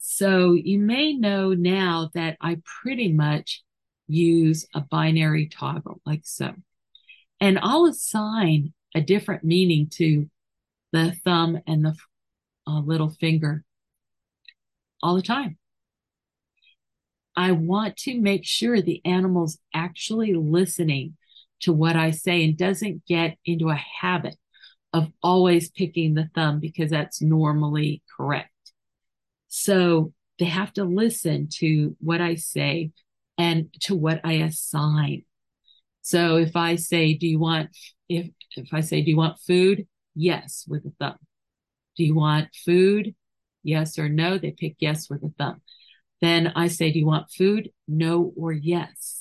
[0.00, 3.62] So you may know now that I pretty much
[4.06, 6.54] use a binary toggle like so.
[7.40, 10.28] And I'll assign a different meaning to
[10.92, 11.94] the thumb and the
[12.66, 13.64] uh, little finger
[15.02, 15.58] all the time.
[17.36, 21.16] I want to make sure the animal's actually listening
[21.60, 24.36] to what I say and doesn't get into a habit
[24.92, 28.50] of always picking the thumb because that's normally correct.
[29.48, 32.92] So they have to listen to what I say
[33.38, 35.24] and to what I assign.
[36.02, 37.70] So if I say, do you want,
[38.08, 39.86] if, if I say, do you want food?
[40.14, 41.18] Yes, with a thumb.
[41.96, 43.14] Do you want food?
[43.62, 44.38] Yes or no?
[44.38, 45.60] They pick yes with a thumb.
[46.20, 47.70] Then I say, do you want food?
[47.86, 49.19] No or yes.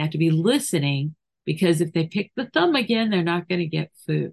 [0.00, 3.58] You have to be listening because if they pick the thumb again, they're not going
[3.58, 4.32] to get food.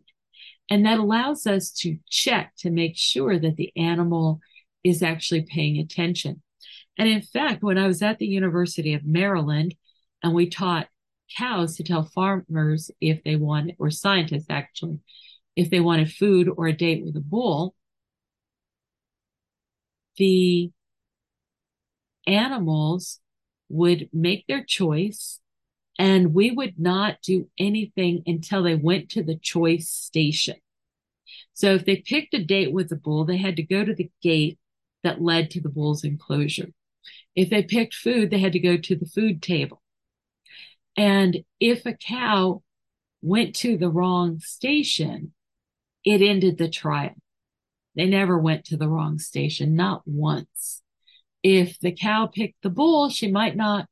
[0.69, 4.39] And that allows us to check to make sure that the animal
[4.85, 6.41] is actually paying attention.
[6.97, 9.75] And in fact, when I was at the University of Maryland
[10.23, 10.87] and we taught
[11.37, 14.99] cows to tell farmers if they wanted, or scientists actually,
[15.57, 17.75] if they wanted food or a date with a bull,
[20.15, 20.71] the
[22.25, 23.19] animals
[23.67, 25.41] would make their choice
[25.97, 30.55] and we would not do anything until they went to the choice station.
[31.53, 34.11] So if they picked a date with the bull, they had to go to the
[34.21, 34.59] gate
[35.03, 36.69] that led to the bull's enclosure.
[37.35, 39.81] If they picked food, they had to go to the food table.
[40.95, 42.63] And if a cow
[43.21, 45.33] went to the wrong station,
[46.03, 47.15] it ended the trial.
[47.95, 50.81] They never went to the wrong station, not once.
[51.41, 53.87] If the cow picked the bull, she might not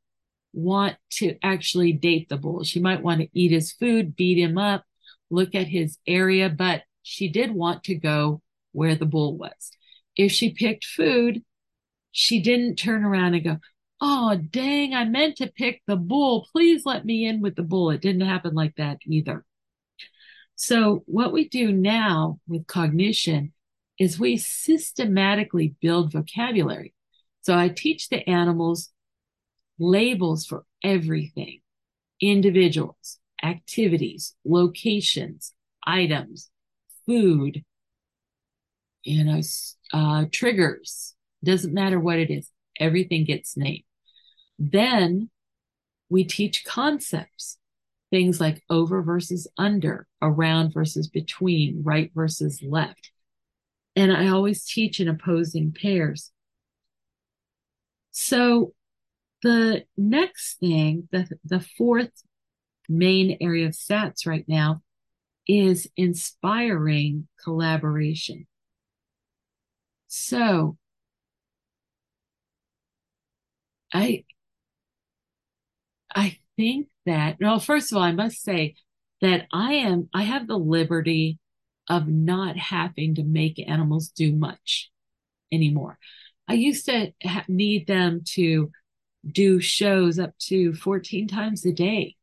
[0.56, 2.64] want to actually date the bull.
[2.64, 4.86] She might want to eat his food, beat him up,
[5.30, 8.41] look at his area, but she did want to go
[8.72, 9.72] where the bull was.
[10.16, 11.43] If she picked food,
[12.12, 13.58] she didn't turn around and go,
[14.01, 16.47] Oh, dang, I meant to pick the bull.
[16.51, 17.91] Please let me in with the bull.
[17.91, 19.45] It didn't happen like that either.
[20.56, 23.53] So, what we do now with cognition
[23.99, 26.93] is we systematically build vocabulary.
[27.41, 28.89] So, I teach the animals
[29.80, 31.59] labels for everything
[32.21, 35.53] individuals, activities, locations,
[35.86, 36.49] items,
[37.05, 37.63] food,
[39.03, 39.41] you know,
[39.93, 41.13] uh, triggers.
[41.43, 42.49] Doesn't matter what it is,
[42.80, 43.84] everything gets named.
[44.57, 45.30] Then
[46.09, 47.57] we teach concepts,
[48.09, 53.11] things like over versus under, around versus between, right versus left.
[53.95, 56.32] And I always teach in opposing pairs.
[58.11, 58.73] So
[59.45, 62.11] the next thing, the, the fourth
[62.89, 64.81] main area of stats right now
[65.47, 68.47] is inspiring collaboration.
[70.07, 70.77] So
[73.93, 74.25] I
[76.15, 78.75] I think that well, first of all, I must say
[79.21, 81.39] that I am I have the liberty
[81.89, 84.91] of not having to make animals do much
[85.51, 85.99] anymore.
[86.47, 88.71] I used to ha- need them to
[89.30, 92.15] do shows up to 14 times a day.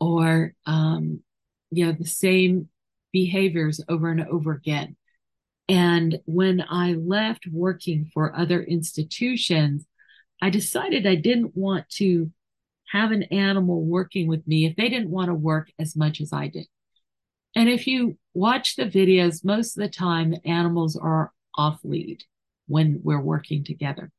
[0.00, 1.20] Or um,
[1.70, 2.68] you know the same
[3.12, 4.96] behaviors over and over again.
[5.68, 9.84] And when i left working for other institutions
[10.40, 12.30] i decided i didn't want to
[12.92, 16.32] have an animal working with me if they didn't want to work as much as
[16.32, 16.66] i did.
[17.56, 22.22] And if you watch the videos most of the time animals are off lead
[22.68, 24.12] when we're working together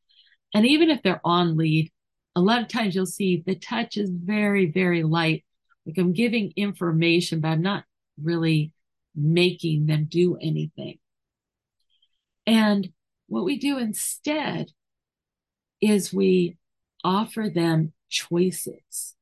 [0.54, 1.92] and even if they're on lead,
[2.36, 5.44] a lot of times you'll see the touch is very, very light.
[5.86, 7.84] Like I'm giving information, but I'm not
[8.22, 8.72] really
[9.16, 11.00] making them do anything.
[12.46, 12.90] And
[13.28, 14.72] what we do instead
[15.82, 16.58] is we
[17.04, 19.16] offer them choices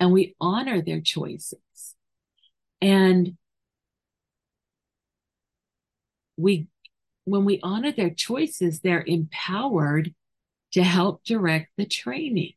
[0.00, 1.58] and we honor their choices.
[2.80, 3.36] And
[6.36, 6.66] we,
[7.24, 10.14] when we honor their choices, they're empowered
[10.74, 12.52] to help direct the training.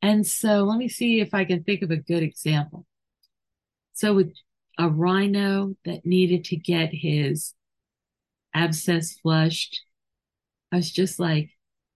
[0.00, 2.86] And so let me see if I can think of a good example.
[3.94, 4.32] So with
[4.78, 7.54] a rhino that needed to get his
[8.54, 9.82] abscess flushed,
[10.70, 11.50] I was just like,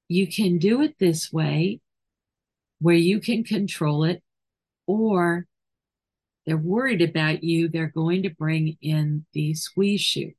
[0.09, 1.81] you can do it this way
[2.79, 4.23] where you can control it,
[4.87, 5.47] or
[6.45, 7.69] they're worried about you.
[7.69, 10.37] They're going to bring in the squeeze chute.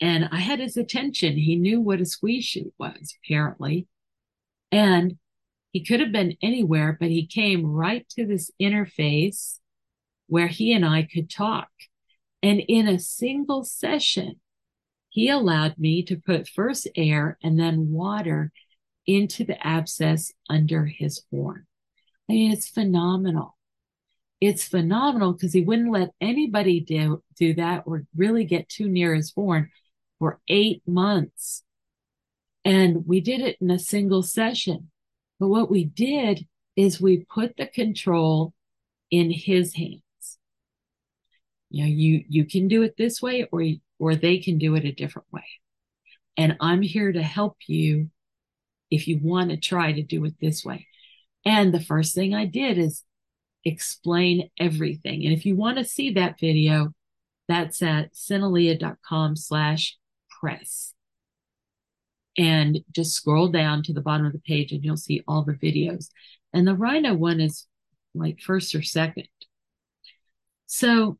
[0.00, 1.36] And I had his attention.
[1.36, 3.86] He knew what a squeeze chute was, apparently.
[4.70, 5.18] And
[5.72, 9.58] he could have been anywhere, but he came right to this interface
[10.28, 11.68] where he and I could talk.
[12.42, 14.40] And in a single session,
[15.08, 18.52] he allowed me to put first air and then water
[19.06, 21.66] into the abscess under his horn.
[22.28, 23.56] I mean, it's phenomenal.
[24.40, 29.14] It's phenomenal because he wouldn't let anybody do, do that or really get too near
[29.14, 29.70] his horn
[30.18, 31.62] for eight months.
[32.64, 34.90] And we did it in a single session.
[35.40, 36.46] But what we did
[36.76, 38.52] is we put the control
[39.10, 40.02] in his hands.
[41.70, 43.62] You know, you, you can do it this way or,
[43.98, 45.44] or they can do it a different way.
[46.36, 48.10] And I'm here to help you
[48.90, 50.86] if you want to try to do it this way.
[51.44, 53.04] And the first thing I did is
[53.64, 55.24] explain everything.
[55.24, 56.92] And if you want to see that video,
[57.48, 59.96] that's at synalia.com slash
[60.40, 60.94] press.
[62.36, 65.54] And just scroll down to the bottom of the page and you'll see all the
[65.54, 66.08] videos.
[66.52, 67.66] And the rhino one is
[68.14, 69.28] like first or second.
[70.66, 71.18] So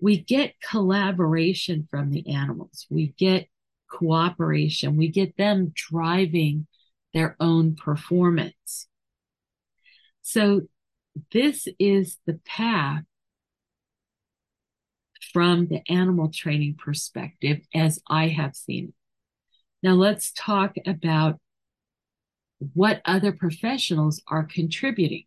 [0.00, 2.86] we get collaboration from the animals.
[2.90, 3.48] We get
[3.90, 4.96] cooperation.
[4.96, 6.66] We get them driving
[7.14, 8.88] their own performance.
[10.22, 10.62] So
[11.32, 13.04] this is the path
[15.36, 18.94] from the animal training perspective as I have seen it.
[19.82, 21.38] Now let's talk about
[22.72, 25.24] what other professionals are contributing.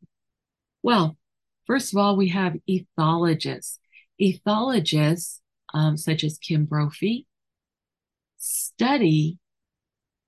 [0.82, 1.16] Well,
[1.68, 3.78] first of all, we have ethologists.
[4.20, 5.42] Ethologists,
[5.76, 7.28] um, such as Kim Brophy,
[8.40, 9.38] study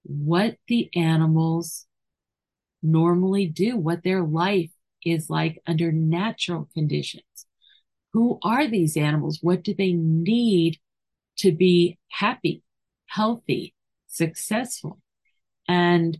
[0.03, 1.87] what the animals
[2.83, 4.69] normally do, what their life
[5.03, 7.47] is like under natural conditions.
[8.13, 9.39] Who are these animals?
[9.41, 10.79] What do they need
[11.37, 12.63] to be happy,
[13.07, 13.73] healthy,
[14.07, 14.99] successful,
[15.67, 16.17] and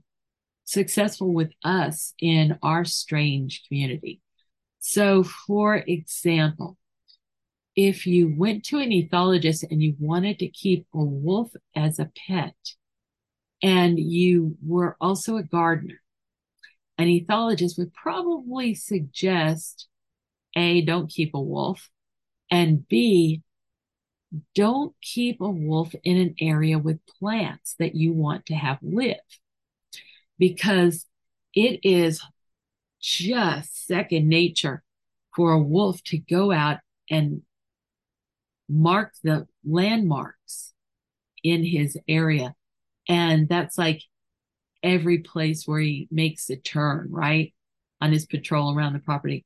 [0.64, 4.22] successful with us in our strange community?
[4.80, 6.78] So, for example,
[7.76, 12.12] if you went to an ethologist and you wanted to keep a wolf as a
[12.28, 12.56] pet,
[13.62, 16.02] and you were also a gardener,
[16.98, 19.88] an ethologist would probably suggest
[20.56, 21.90] A, don't keep a wolf,
[22.50, 23.42] and B,
[24.56, 29.18] don't keep a wolf in an area with plants that you want to have live
[30.40, 31.06] because
[31.54, 32.22] it is
[33.02, 34.84] just second nature
[35.36, 36.80] for a wolf to go out
[37.10, 37.42] and
[38.70, 40.74] mark the landmarks
[41.44, 42.56] in his area.
[43.08, 44.02] And that's like
[44.82, 47.54] every place where he makes a turn, right?
[48.00, 49.46] On his patrol around the property.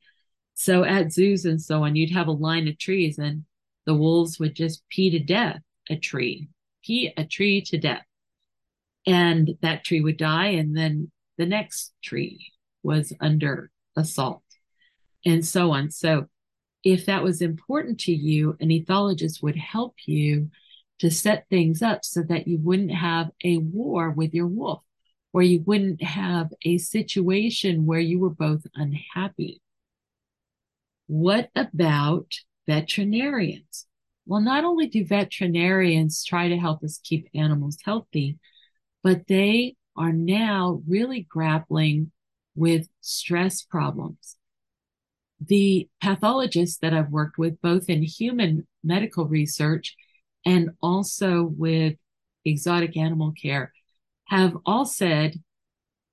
[0.56, 3.44] So at zoos and so on, you'd have a line of trees and
[3.86, 6.50] the wolves would just pee to death a tree,
[6.84, 8.06] pee a tree to death.
[9.06, 10.48] And that tree would die.
[10.48, 12.52] And then the next tree
[12.82, 14.42] was under assault
[15.26, 15.92] and so on.
[15.92, 16.28] So
[16.84, 20.50] if that was important to you, an ethologist would help you
[21.00, 24.82] to set things up so that you wouldn't have a war with your wolf
[25.34, 29.62] or you wouldn't have a situation where you were both unhappy.
[31.08, 32.34] What about
[32.68, 33.86] veterinarians?
[34.26, 38.40] Well, not only do veterinarians try to help us keep animals healthy,
[39.04, 42.12] but they are now really grappling
[42.56, 44.38] with stress problems.
[45.40, 49.96] The pathologists that I've worked with, both in human medical research
[50.46, 51.96] and also with
[52.46, 53.74] exotic animal care,
[54.30, 55.36] have all said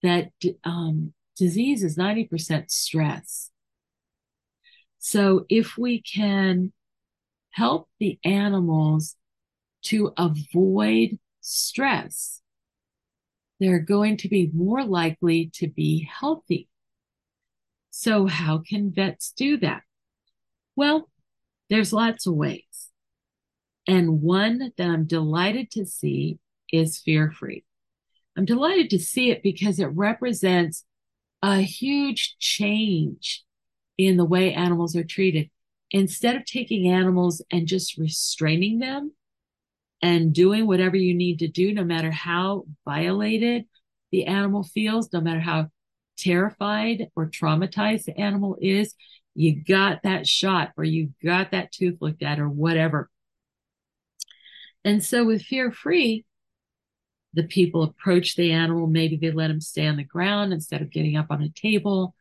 [0.02, 0.30] that
[0.64, 3.51] um, disease is 90% stress.
[5.04, 6.72] So if we can
[7.50, 9.16] help the animals
[9.86, 12.40] to avoid stress,
[13.58, 16.68] they're going to be more likely to be healthy.
[17.90, 19.82] So how can vets do that?
[20.76, 21.10] Well,
[21.68, 22.90] there's lots of ways.
[23.88, 26.38] And one that I'm delighted to see
[26.72, 27.64] is fear free.
[28.36, 30.84] I'm delighted to see it because it represents
[31.42, 33.44] a huge change
[33.98, 35.50] in the way animals are treated.
[35.90, 39.12] Instead of taking animals and just restraining them
[40.00, 43.66] and doing whatever you need to do, no matter how violated
[44.10, 45.68] the animal feels, no matter how
[46.18, 48.94] terrified or traumatized the animal is,
[49.34, 53.10] you got that shot or you got that tooth looked at or whatever.
[54.84, 56.24] And so with fear free,
[57.34, 58.86] the people approach the animal.
[58.86, 62.14] Maybe they let him stay on the ground instead of getting up on a table.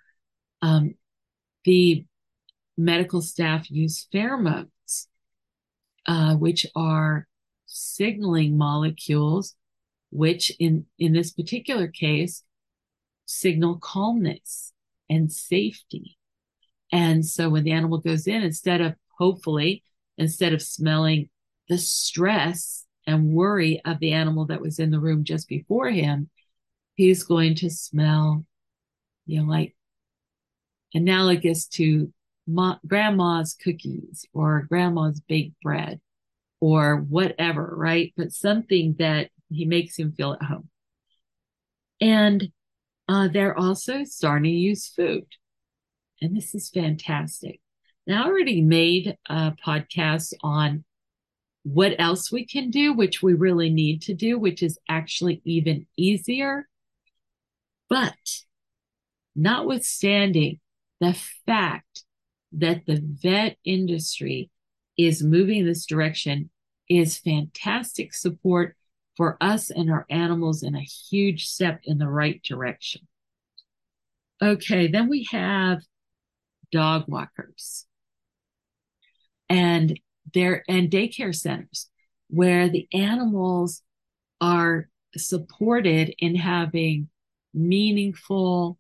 [0.62, 0.96] Um,
[1.66, 2.06] the
[2.78, 5.08] medical staff use pheromones,
[6.06, 7.28] uh, which are
[7.66, 9.56] signaling molecules,
[10.10, 12.44] which in, in this particular case
[13.26, 14.74] signal calmness
[15.10, 16.18] and safety.
[16.92, 19.84] And so when the animal goes in, instead of hopefully,
[20.18, 21.30] instead of smelling
[21.70, 26.30] the stress and worry of the animal that was in the room just before him,
[26.96, 28.46] he's going to smell,
[29.26, 29.76] you know, like
[30.94, 32.12] analogous to
[32.48, 36.00] ma- grandma's cookies or grandma's baked bread
[36.60, 38.14] or whatever, right?
[38.16, 40.70] But something that he makes him feel at home.
[42.00, 42.52] And
[43.08, 45.26] uh, they're also starting to use food.
[46.22, 47.60] And this is fantastic.
[48.08, 50.84] Now, I already made a podcast on
[51.64, 55.86] what else we can do, which we really need to do, which is actually even
[55.98, 56.68] easier.
[57.90, 58.16] But
[59.36, 60.61] notwithstanding
[61.02, 62.06] the fact
[62.54, 64.50] that the vet industry
[64.98, 66.50] is moving in this direction
[66.88, 68.76] is fantastic support
[69.18, 73.08] for us and our animals and a huge step in the right direction.
[74.42, 75.82] Okay, then we have
[76.72, 77.86] dog walkers.
[79.50, 80.00] And
[80.34, 81.90] there and daycare centers
[82.30, 83.82] where the animals
[84.40, 84.88] are
[85.18, 87.10] supported in having
[87.54, 88.78] meaningful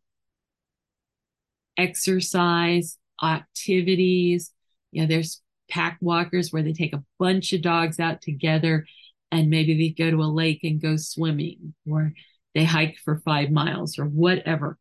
[1.81, 4.51] exercise activities.
[4.91, 8.85] You know, there's pack walkers where they take a bunch of dogs out together
[9.31, 12.13] and maybe they go to a lake and go swimming or
[12.53, 14.77] they hike for five miles or whatever.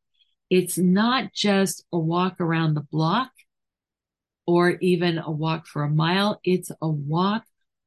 [0.50, 3.30] It's not just a walk around the block
[4.46, 6.40] or even a walk for a mile.
[6.42, 7.44] It's a walk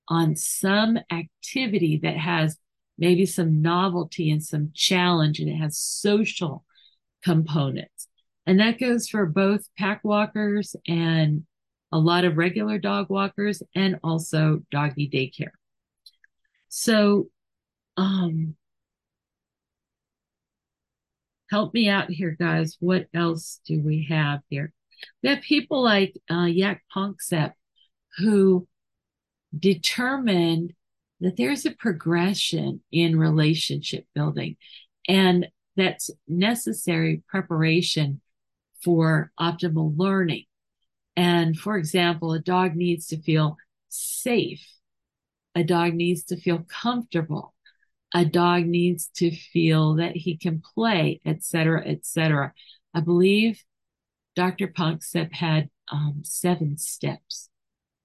[0.07, 2.57] on some activity that has
[2.97, 6.63] maybe some novelty and some challenge and it has social
[7.21, 8.07] components.
[8.45, 11.45] And that goes for both pack walkers and
[11.91, 15.51] a lot of regular dog walkers and also doggy daycare.
[16.67, 17.27] So,
[17.97, 18.55] um,
[21.51, 22.77] help me out here, guys.
[22.79, 24.73] What else do we have here?
[25.21, 27.51] We have people like uh, Jaak Panksepp
[28.17, 28.67] who
[29.57, 30.73] determined
[31.19, 34.57] that there's a progression in relationship building
[35.07, 38.21] and that's necessary preparation
[38.83, 40.45] for optimal learning.
[41.15, 43.57] And for example, a dog needs to feel
[43.89, 44.67] safe.
[45.55, 47.53] A dog needs to feel comfortable.
[48.13, 52.53] A dog needs to feel that he can play, etc., etc.
[52.93, 53.63] I believe
[54.35, 54.67] Dr.
[54.67, 57.49] Panksepp had um, seven steps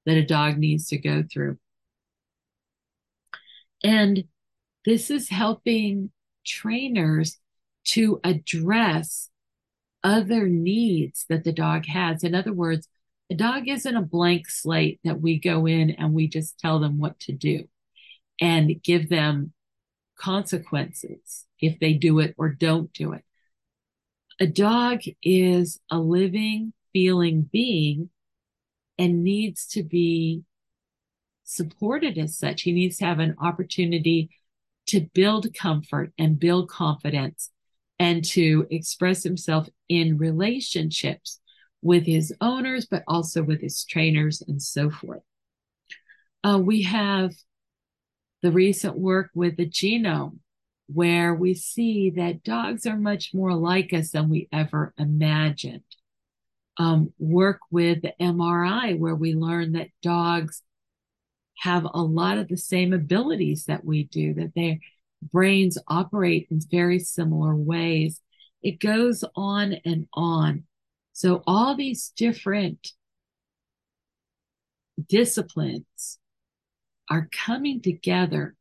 [0.06, 1.58] that a dog needs to go through.
[3.82, 4.24] And
[4.84, 6.10] this is helping
[6.44, 7.38] trainers
[7.84, 9.30] to address
[10.08, 12.24] other needs that the dog has.
[12.24, 12.88] In other words,
[13.30, 16.98] a dog isn't a blank slate that we go in and we just tell them
[16.98, 17.68] what to do
[18.40, 19.52] and give them
[20.18, 23.22] consequences if they do it or don't do it.
[24.40, 28.08] A dog is a living, feeling being
[28.96, 30.42] and needs to be
[31.44, 32.62] supported as such.
[32.62, 34.30] He needs to have an opportunity
[34.86, 37.50] to build comfort and build confidence
[37.98, 41.40] and to express himself in relationships
[41.82, 45.22] with his owners, but also with his trainers and so forth.
[46.44, 47.32] Uh, we have
[48.42, 50.38] the recent work with the genome,
[50.86, 55.82] where we see that dogs are much more like us than we ever imagined.
[56.78, 60.62] Um, work with the MRI, where we learn that dogs
[61.58, 64.78] have a lot of the same abilities that we do, that their
[65.22, 68.20] brains operate in very similar ways.
[68.62, 70.64] It goes on and on.
[71.12, 72.92] So all these different
[75.08, 76.18] disciplines
[77.10, 78.54] are coming together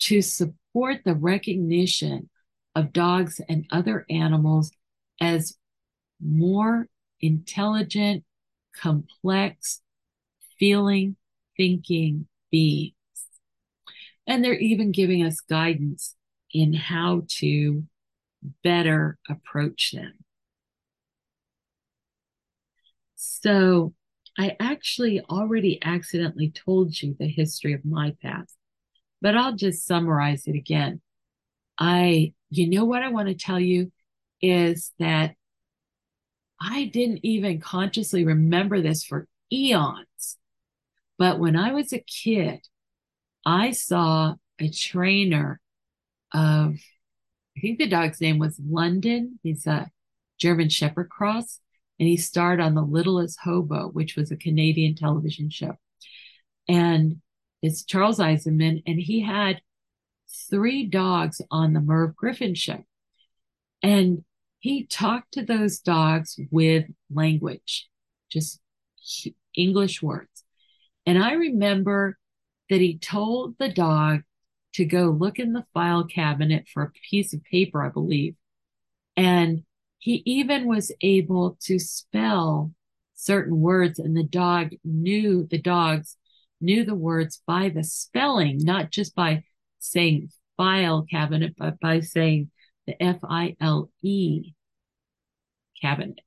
[0.00, 2.28] to support the recognition
[2.74, 4.72] of dogs and other animals
[5.20, 5.56] as
[6.20, 6.88] more
[7.20, 8.24] intelligent,
[8.74, 9.80] complex,
[10.58, 11.16] feeling,
[11.56, 12.94] thinking beings.
[14.26, 16.14] And they're even giving us guidance
[16.52, 17.84] in how to
[18.62, 20.12] better approach them.
[23.16, 23.94] So
[24.38, 28.56] I actually already accidentally told you the history of my past,
[29.20, 31.00] but I'll just summarize it again.
[31.78, 33.92] I, you know what I want to tell you
[34.40, 35.34] is that
[36.60, 40.38] I didn't even consciously remember this for eons.
[41.18, 42.60] But when I was a kid,
[43.44, 45.60] I saw a trainer
[46.32, 46.74] of,
[47.56, 49.38] I think the dog's name was London.
[49.42, 49.90] He's a
[50.38, 51.60] German Shepherd Cross
[51.98, 55.76] and he starred on The Littlest Hobo, which was a Canadian television show.
[56.68, 57.20] And
[57.62, 59.60] it's Charles Eisenmann, and he had
[60.50, 62.84] three dogs on the Merv Griffin show.
[63.82, 64.24] And
[64.58, 67.88] he talked to those dogs with language,
[68.30, 68.60] just
[69.56, 70.44] English words.
[71.06, 72.18] And I remember
[72.72, 74.22] that he told the dog
[74.72, 78.34] to go look in the file cabinet for a piece of paper, I believe.
[79.14, 79.64] And
[79.98, 82.72] he even was able to spell
[83.14, 86.16] certain words and the dog knew the dogs
[86.62, 89.44] knew the words by the spelling, not just by
[89.78, 92.50] saying file cabinet, but by saying
[92.86, 94.54] the F-I-L-E
[95.82, 96.20] cabinet,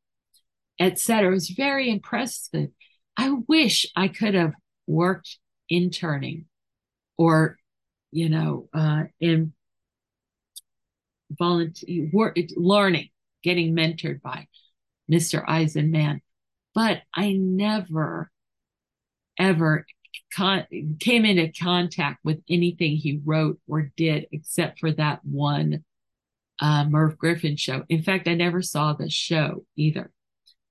[0.80, 1.30] etc.
[1.30, 2.70] It was very impressive.
[3.18, 4.54] I wish I could have
[4.86, 5.40] worked
[5.70, 6.46] interning
[7.18, 7.58] or,
[8.12, 9.54] you know, uh, in
[11.32, 13.10] volunteer work, learning
[13.44, 14.48] getting mentored by
[15.12, 15.46] Mr.
[15.46, 16.22] Eisenmann.
[16.74, 18.32] But I never,
[19.40, 19.86] ever
[20.34, 20.68] con-
[21.00, 25.84] came into contact with anything he wrote or did except for that one
[26.60, 27.84] uh, Merv Griffin show.
[27.90, 30.12] In fact, I never saw the show either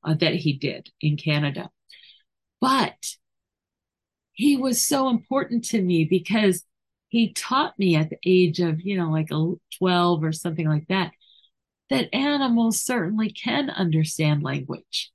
[0.03, 1.71] uh, that he did in Canada.
[2.61, 3.17] But
[4.35, 6.65] he was so important to me because
[7.09, 10.89] he taught me at the age of, you know, like a 12 or something like
[10.89, 11.13] that,
[11.91, 15.13] that animals certainly can understand language.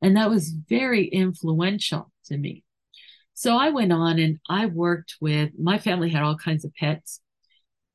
[0.00, 2.64] And that was very influential to me.
[3.34, 7.20] So I went on and I worked with my family had all kinds of pets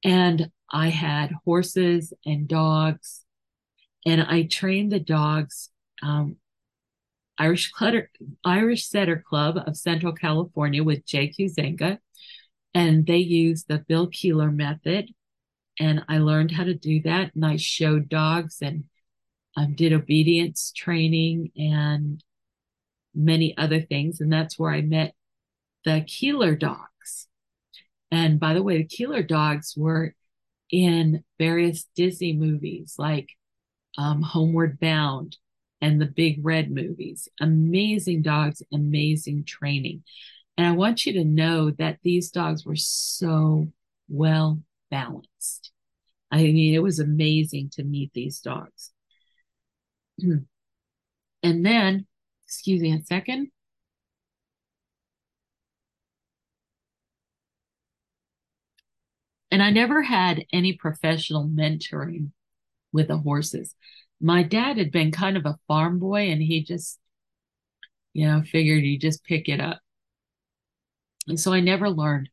[0.04, 3.26] and I had horses and dogs
[4.06, 5.70] and I trained the dogs
[6.02, 6.36] um,
[7.40, 8.12] Irish Clutter,
[8.44, 11.50] Irish Setter Club of Central California with J.Q.
[11.50, 12.00] Zenga,
[12.74, 15.12] and they use the Bill Koehler method.
[15.80, 18.84] And I learned how to do that, and I showed dogs and
[19.56, 22.22] um, did obedience training and
[23.16, 24.20] many other things.
[24.20, 25.16] And that's where I met
[25.86, 27.28] the Koehler dogs.
[28.12, 30.14] And by the way, the Koehler dogs were
[30.70, 33.30] in various Disney movies like
[33.98, 35.38] um, Homeward Bound
[35.82, 37.28] and the Big Red movies.
[37.40, 40.04] Amazing dogs, amazing training.
[40.58, 43.72] And I want you to know that these dogs were so
[44.10, 44.62] well
[44.92, 45.72] balanced.
[46.32, 48.92] I mean, it was amazing to meet these dogs.
[50.22, 50.46] and
[51.44, 52.06] then,
[52.46, 53.52] excuse me a second.
[59.52, 62.32] And I never had any professional mentoring
[62.92, 63.76] with the horses.
[64.22, 67.00] My dad had been kind of a farm boy and he just,
[68.14, 69.80] you know, figured he just pick it up.
[71.28, 72.30] And so I never learned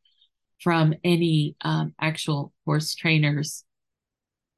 [0.63, 3.65] from any um, actual horse trainers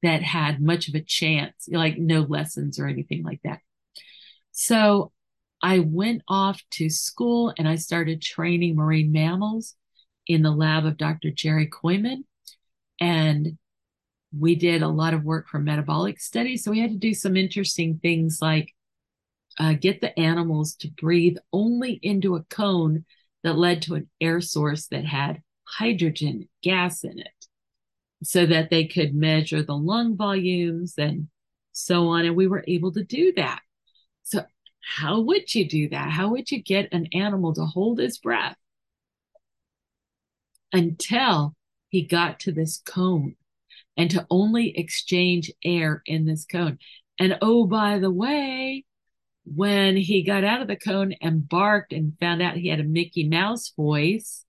[0.01, 3.59] that had much of a chance, like no lessons or anything like that.
[4.51, 5.11] So
[5.61, 9.75] I went off to school and I started training marine mammals
[10.25, 11.31] in the lab of Dr.
[11.31, 12.23] Jerry Kooyman.
[13.01, 13.57] And
[14.37, 16.63] we did a lot of work for metabolic studies.
[16.63, 18.73] So we had to do some interesting things like
[19.59, 23.05] uh, get the animals to breathe only into a cone
[23.43, 27.45] that led to an air source that had hydrogen gas in it
[28.23, 31.27] so that they could measure the lung volumes and
[31.71, 32.25] so on.
[32.25, 33.61] And we were able to do that.
[34.23, 34.45] So,
[34.81, 36.09] how would you do that?
[36.09, 38.57] How would you get an animal to hold his breath
[40.71, 41.55] until
[41.89, 43.35] he got to this cone
[43.99, 46.79] and to only exchange air in this cone?
[47.19, 48.85] And oh, by the way,
[49.43, 52.85] when he got out of the cone and barked and found out he had a
[52.85, 54.45] Mickey Mouse voice,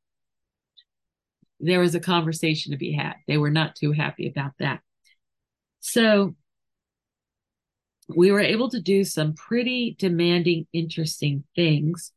[1.58, 3.14] there was a conversation to be had.
[3.26, 4.80] They were not too happy about that.
[5.80, 6.36] So
[8.08, 12.12] we were able to do some pretty demanding, interesting things.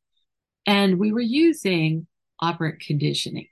[0.68, 2.06] And we were using
[2.40, 3.48] operant conditioning.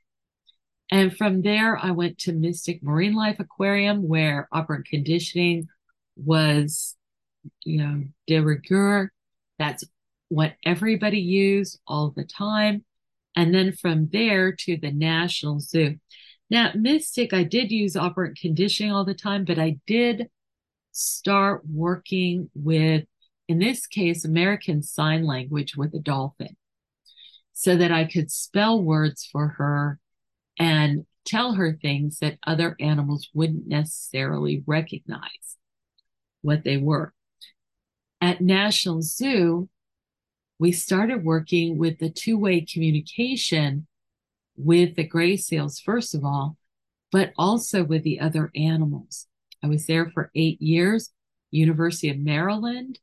[0.92, 5.70] And from there, I went to Mystic Marine Life Aquarium, where operant conditioning
[6.18, 6.98] was,
[7.64, 9.12] you know, de rigueur.
[9.58, 9.86] That's
[10.28, 12.84] what everybody used all the time.
[13.38, 15.96] And then from there to the National Zoo.
[16.50, 20.30] Now, Mystic, I did use operant conditioning all the time, but I did
[20.92, 23.06] start working with,
[23.48, 26.58] in this case, American Sign Language with a dolphin
[27.54, 30.01] so that I could spell words for her
[30.60, 35.58] and tell her things that other animals wouldn't necessarily recognize
[36.42, 37.14] what they were.
[38.20, 39.70] At National Zoo,
[40.60, 43.88] we started working with the two way communication
[44.56, 46.58] with the gray seals, first of all,
[47.12, 49.28] but also with the other animals.
[49.64, 51.12] I was there for eight years,
[51.52, 53.00] University of Maryland,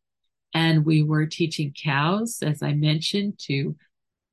[0.55, 3.77] and we were teaching cows, as I mentioned, to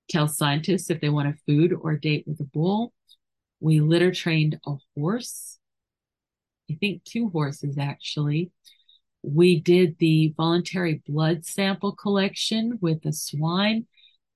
[0.10, 2.94] tell scientists if they want a food or date with a bull.
[3.60, 5.58] We litter trained a horse,
[6.70, 8.52] I think two horses actually,
[9.22, 13.88] we did the voluntary blood sample collection with the swine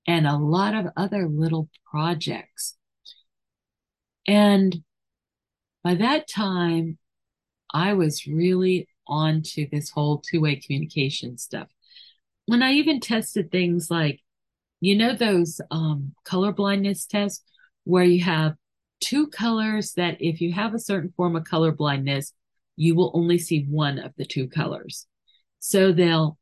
[0.08, 2.76] and a lot of other little projects.
[4.28, 4.84] And
[5.84, 6.98] by that time,
[7.74, 11.68] I was really on to this whole two way communication stuff.
[12.46, 14.22] When I even tested things like,
[14.82, 17.44] you know, those um, color blindness tests
[17.84, 18.56] where you have
[19.00, 22.34] two colors that if you have a certain form of color blindness,
[22.76, 25.06] you will only see one of the two colors.
[25.60, 26.38] So they'll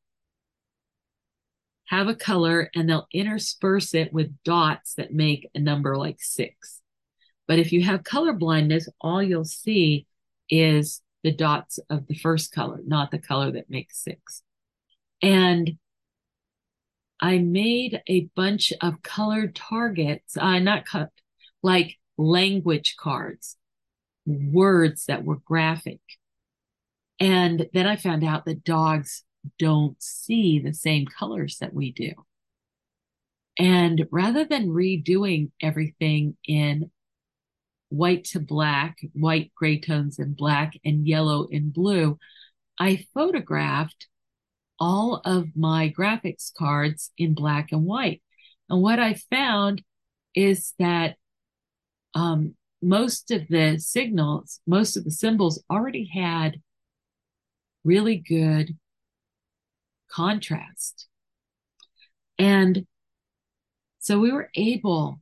[1.85, 6.81] have a color and they'll intersperse it with dots that make a number like six.
[7.47, 10.05] But if you have color blindness, all you'll see
[10.49, 14.43] is the dots of the first color, not the color that makes six.
[15.21, 15.77] And
[17.19, 21.09] I made a bunch of colored targets, uh, not cut,
[21.63, 23.57] like language cards,
[24.25, 25.99] words that were graphic.
[27.19, 29.23] And then I found out that dogs
[29.57, 32.11] don't see the same colors that we do.
[33.57, 36.91] And rather than redoing everything in
[37.89, 42.19] white to black, white, gray tones and black, and yellow and blue,
[42.79, 44.07] I photographed
[44.79, 48.21] all of my graphics cards in black and white.
[48.69, 49.81] And what I found
[50.35, 51.15] is that
[52.13, 56.61] um, most of the signals, most of the symbols already had
[57.83, 58.77] really good
[60.11, 61.07] contrast.
[62.37, 62.85] And
[63.99, 65.19] so we were able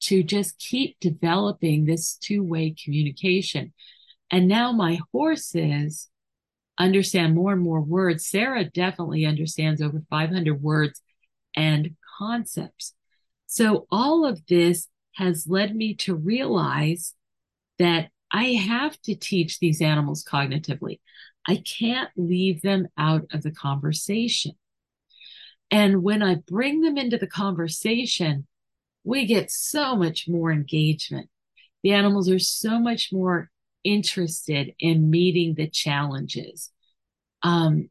[0.00, 3.72] to just keep developing this two way communication.
[4.30, 6.09] And now my horses
[6.80, 8.26] understand more and more words.
[8.26, 11.02] Sarah definitely understands over 500 words
[11.54, 12.94] and concepts.
[13.46, 17.14] So all of this has led me to realize
[17.78, 21.00] that I have to teach these animals cognitively.
[21.46, 24.52] I can't leave them out of the conversation.
[25.70, 28.46] And when I bring them into the conversation,
[29.04, 31.28] we get so much more engagement.
[31.82, 33.50] The animals are so much more
[33.84, 36.70] interested in meeting the challenges.
[37.42, 37.88] Um,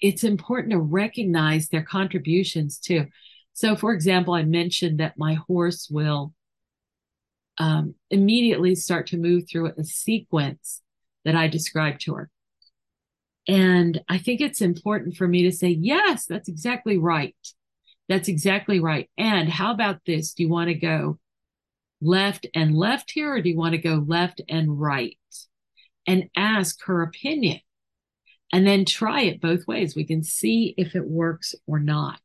[0.00, 3.06] it's important to recognize their contributions too.
[3.52, 6.32] So, for example, I mentioned that my horse will
[7.58, 10.80] um, immediately start to move through a sequence
[11.24, 12.30] that I described to her.
[13.48, 17.34] And I think it's important for me to say, yes, that's exactly right.
[18.08, 19.10] That's exactly right.
[19.18, 20.34] And how about this?
[20.34, 21.18] Do you want to go
[22.00, 25.18] left and left here, or do you want to go left and right?
[26.06, 27.60] And ask her opinion
[28.52, 29.94] and then try it both ways.
[29.94, 32.20] We can see if it works or not.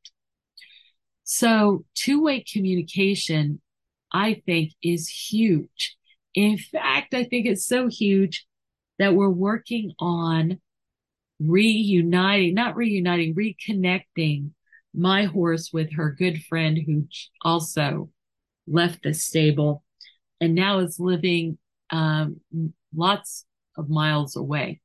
[1.26, 3.62] So, two way communication,
[4.12, 5.98] I think, is huge.
[6.34, 8.46] In fact, I think it's so huge
[9.00, 10.60] that we're working on
[11.40, 14.52] reuniting, not reuniting, reconnecting
[14.94, 17.08] my horse with her good friend who
[17.42, 18.10] also
[18.68, 19.84] left the stable
[20.40, 21.58] and now is living
[21.90, 22.42] um,
[22.96, 23.46] lots
[23.78, 24.82] of miles away.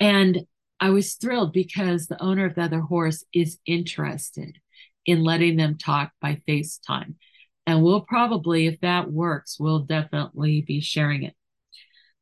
[0.00, 0.46] And
[0.80, 4.58] I was thrilled because the owner of the other horse is interested
[5.06, 7.14] in letting them talk by FaceTime.
[7.66, 11.34] And we'll probably, if that works, we'll definitely be sharing it.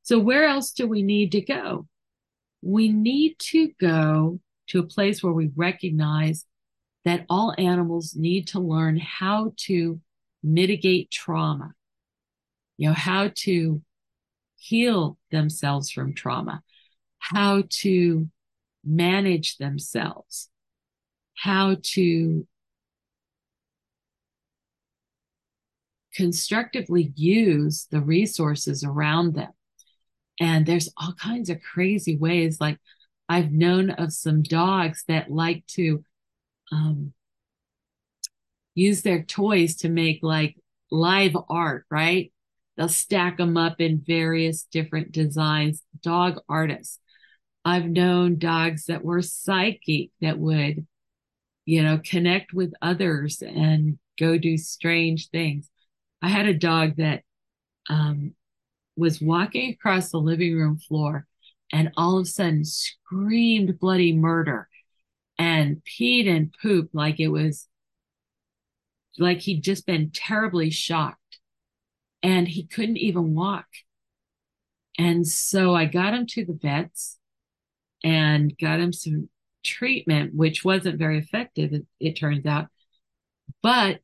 [0.03, 1.87] So, where else do we need to go?
[2.61, 6.45] We need to go to a place where we recognize
[7.05, 10.01] that all animals need to learn how to
[10.43, 11.73] mitigate trauma,
[12.77, 13.83] you know, how to
[14.57, 16.63] heal themselves from trauma,
[17.19, 18.29] how to
[18.85, 20.49] manage themselves,
[21.37, 22.47] how to
[26.15, 29.53] constructively use the resources around them.
[30.41, 32.61] And there's all kinds of crazy ways.
[32.61, 32.79] Like
[33.29, 36.05] I've known of some dogs that like to
[36.71, 37.13] um,
[38.75, 40.57] use their toys to make like
[40.91, 42.33] live art, right?
[42.77, 45.83] They'll stack them up in various different designs.
[46.03, 46.99] Dog artists.
[47.65, 50.87] I've known dogs that were psychic that would,
[51.65, 55.71] you know, connect with others and go do strange things.
[56.21, 57.23] I had a dog that
[57.89, 58.35] um,
[58.97, 61.27] was walking across the living room floor
[61.73, 64.69] and all of a sudden screamed bloody murder
[65.39, 67.69] and peed and pooped like it was
[69.19, 71.39] like he'd just been terribly shocked
[72.23, 73.67] and he couldn't even walk.
[74.99, 77.19] And so I got him to the vets
[78.05, 79.29] and got him some
[79.65, 82.69] treatment, which wasn't very effective, it, it turns out.
[83.63, 84.01] But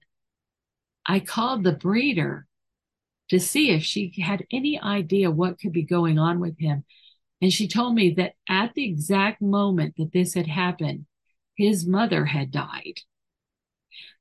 [1.06, 2.46] I called the breeder
[3.30, 6.84] to see if she had any idea what could be going on with him.
[7.40, 11.06] And she told me that at the exact moment that this had happened,
[11.56, 13.00] his mother had died.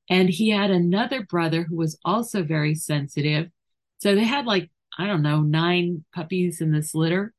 [0.10, 3.49] And he had another brother who was also very sensitive.
[3.99, 7.34] So they had like, I don't know, nine puppies in this litter.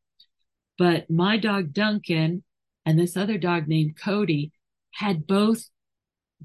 [0.77, 2.45] But my dog Duncan
[2.85, 4.53] and this other dog named Cody
[4.93, 5.65] had both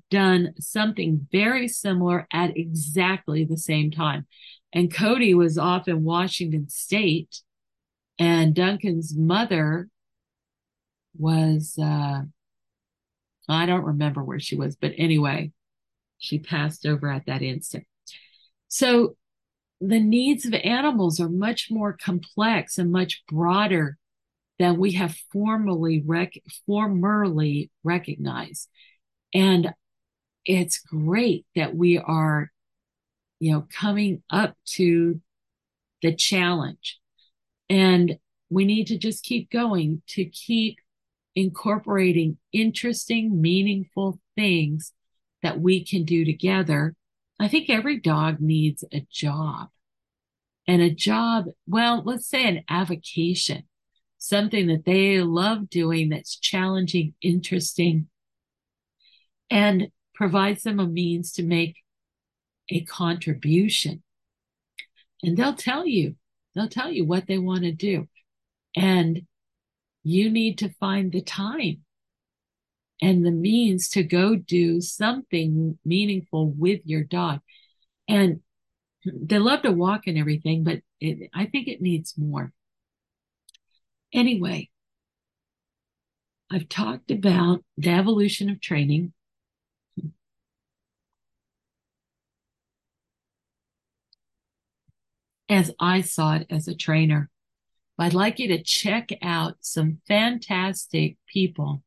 [0.09, 4.25] done something very similar at exactly the same time.
[4.73, 7.41] And Cody was off in Washington State,
[8.17, 9.87] and Duncan's mother
[11.15, 12.21] was uh,
[13.47, 15.51] I don't remember where she was, but anyway,
[16.23, 17.85] she passed over at that instant.
[18.69, 19.17] So
[19.81, 23.97] the needs of animals are much more complex and much broader
[24.57, 28.69] than we have formally rec- formerly recognized.
[29.33, 29.73] And
[30.45, 32.51] it's great that we are,
[33.41, 35.19] you know, coming up to
[36.01, 36.99] the challenge.
[37.69, 38.17] And
[38.49, 40.77] we need to just keep going to keep
[41.35, 44.93] incorporating interesting, meaningful things
[45.43, 46.95] that we can do together.
[47.39, 49.69] I think every dog needs a job.
[50.67, 53.63] And a job, well, let's say an avocation,
[54.17, 58.07] something that they love doing that's challenging, interesting,
[59.49, 61.75] and provides them a means to make
[62.69, 64.03] a contribution.
[65.21, 66.15] And they'll tell you,
[66.55, 68.07] they'll tell you what they want to do.
[68.75, 69.23] And
[70.03, 71.82] you need to find the time
[73.03, 77.41] and the means to go do something meaningful with your dog.
[78.07, 78.39] And
[79.05, 82.53] they love to walk and everything, but it, I think it needs more.
[84.13, 84.69] Anyway,
[86.49, 89.11] I've talked about the evolution of training.
[95.49, 97.29] As I saw it as a trainer.
[97.99, 101.83] I'd like you to check out some fantastic people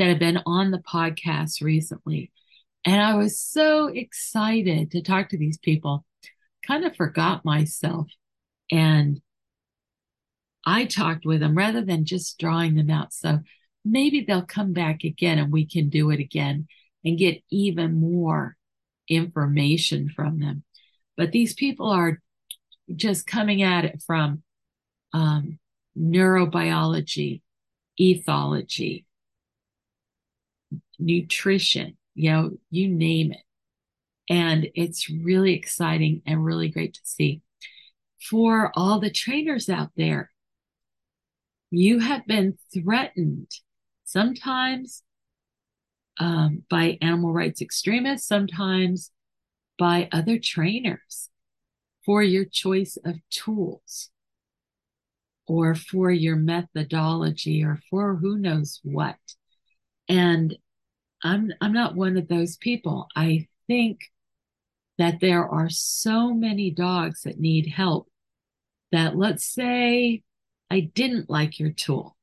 [0.00, 2.32] that have been on the podcast recently.
[2.86, 6.06] And I was so excited to talk to these people,
[6.66, 8.06] kind of forgot myself.
[8.70, 9.20] And
[10.64, 13.12] I talked with them rather than just drawing them out.
[13.12, 13.40] So
[13.84, 16.66] maybe they'll come back again and we can do it again
[17.04, 18.56] and get even more
[19.06, 20.64] information from them.
[21.18, 22.22] But these people are
[22.96, 24.42] just coming at it from
[25.12, 25.58] um,
[25.94, 27.42] neurobiology,
[28.00, 29.04] ethology,
[31.00, 33.42] nutrition, you know, you name it.
[34.28, 37.42] And it's really exciting and really great to see.
[38.28, 40.30] For all the trainers out there,
[41.70, 43.50] you have been threatened
[44.04, 45.02] sometimes
[46.18, 49.10] um, by animal rights extremists, sometimes
[49.78, 51.30] by other trainers
[52.04, 54.10] for your choice of tools
[55.46, 59.16] or for your methodology or for who knows what.
[60.08, 60.56] And
[61.22, 63.08] I'm I'm not one of those people.
[63.14, 64.00] I think
[64.98, 68.08] that there are so many dogs that need help
[68.92, 70.22] that let's say
[70.70, 72.16] I didn't like your tool.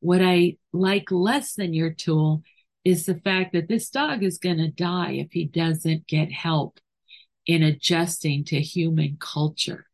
[0.00, 2.42] What I like less than your tool
[2.84, 6.80] is the fact that this dog is going to die if he doesn't get help
[7.46, 9.86] in adjusting to human culture.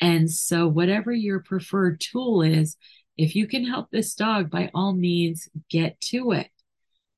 [0.00, 2.76] And so, whatever your preferred tool is,
[3.16, 6.48] if you can help this dog, by all means, get to it.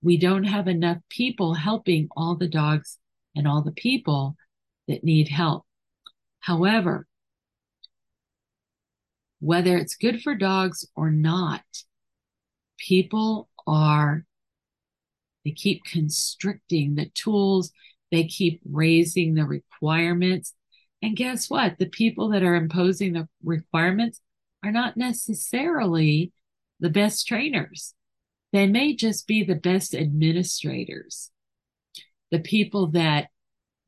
[0.02, 2.98] We don't have enough people helping all the dogs
[3.36, 4.36] and all the people
[4.88, 5.64] that need help.
[6.40, 7.06] However,
[9.40, 11.62] whether it's good for dogs or not,
[12.78, 14.24] people are,
[15.44, 17.72] they keep constricting the tools,
[18.10, 20.54] they keep raising the requirements.
[21.02, 21.78] And guess what?
[21.78, 24.20] The people that are imposing the requirements
[24.62, 26.32] are not necessarily
[26.80, 27.94] the best trainers.
[28.52, 31.30] They may just be the best administrators.
[32.30, 33.28] The people that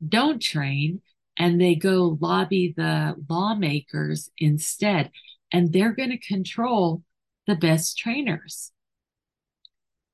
[0.05, 1.01] don't train
[1.37, 5.11] and they go lobby the lawmakers instead
[5.51, 7.03] and they're going to control
[7.47, 8.71] the best trainers.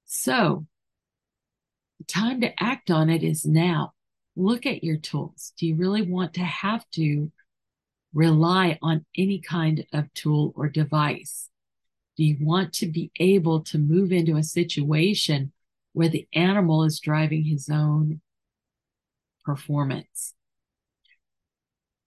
[0.06, 0.66] So,
[2.00, 3.93] the time to act on it is now.
[4.36, 5.54] Look at your tools.
[5.58, 7.32] Do you really want to have to
[8.14, 11.50] rely on any kind of tool or device?
[12.20, 15.54] Do you want to be able to move into a situation
[15.93, 18.20] where the animal is driving his own
[19.46, 20.33] performance?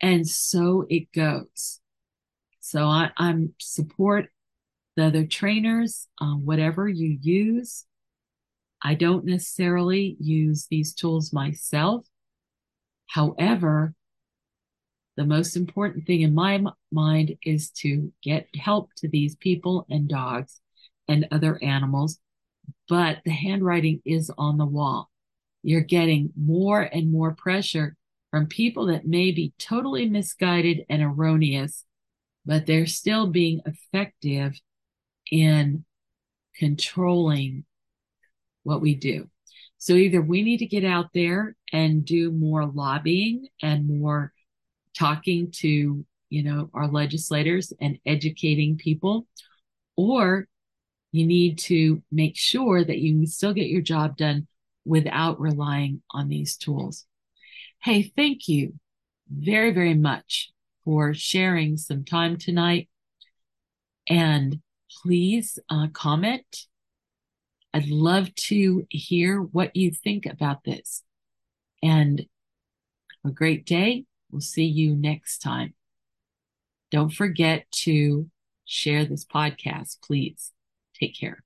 [0.02, 1.80] And so it goes.
[2.60, 4.28] So I, am support
[4.97, 7.86] the other trainers, whatever you use.
[8.82, 12.06] I don't necessarily use these tools myself.
[13.06, 13.94] However,
[15.16, 20.09] the most important thing in my mind is to get help to these people and
[20.09, 20.60] dogs
[21.09, 22.18] and other animals.
[22.89, 25.10] But the handwriting is on the wall.
[25.62, 27.97] You're getting more and more pressure
[28.30, 31.84] from people that may be totally misguided and erroneous
[32.44, 34.59] but they're still being effective
[35.30, 35.84] in
[36.56, 37.64] controlling
[38.62, 39.28] what we do.
[39.78, 44.32] So either we need to get out there and do more lobbying and more
[44.98, 49.27] talking to, you know, our legislators and educating people,
[49.97, 50.47] or
[51.12, 54.47] you need to make sure that you still get your job done
[54.85, 57.06] without relying on these tools.
[57.82, 58.74] Hey, thank you
[59.31, 60.51] very, very much
[60.85, 62.89] for sharing some time tonight.
[64.09, 64.60] And
[65.02, 66.66] please uh, comment.
[67.74, 71.02] I'd love to hear what you think about this.
[71.82, 72.27] And
[73.24, 74.05] a great day.
[74.32, 75.74] We'll see you next time.
[76.90, 78.30] Don't forget to
[78.64, 80.52] share this podcast, please.
[80.94, 81.44] Take care.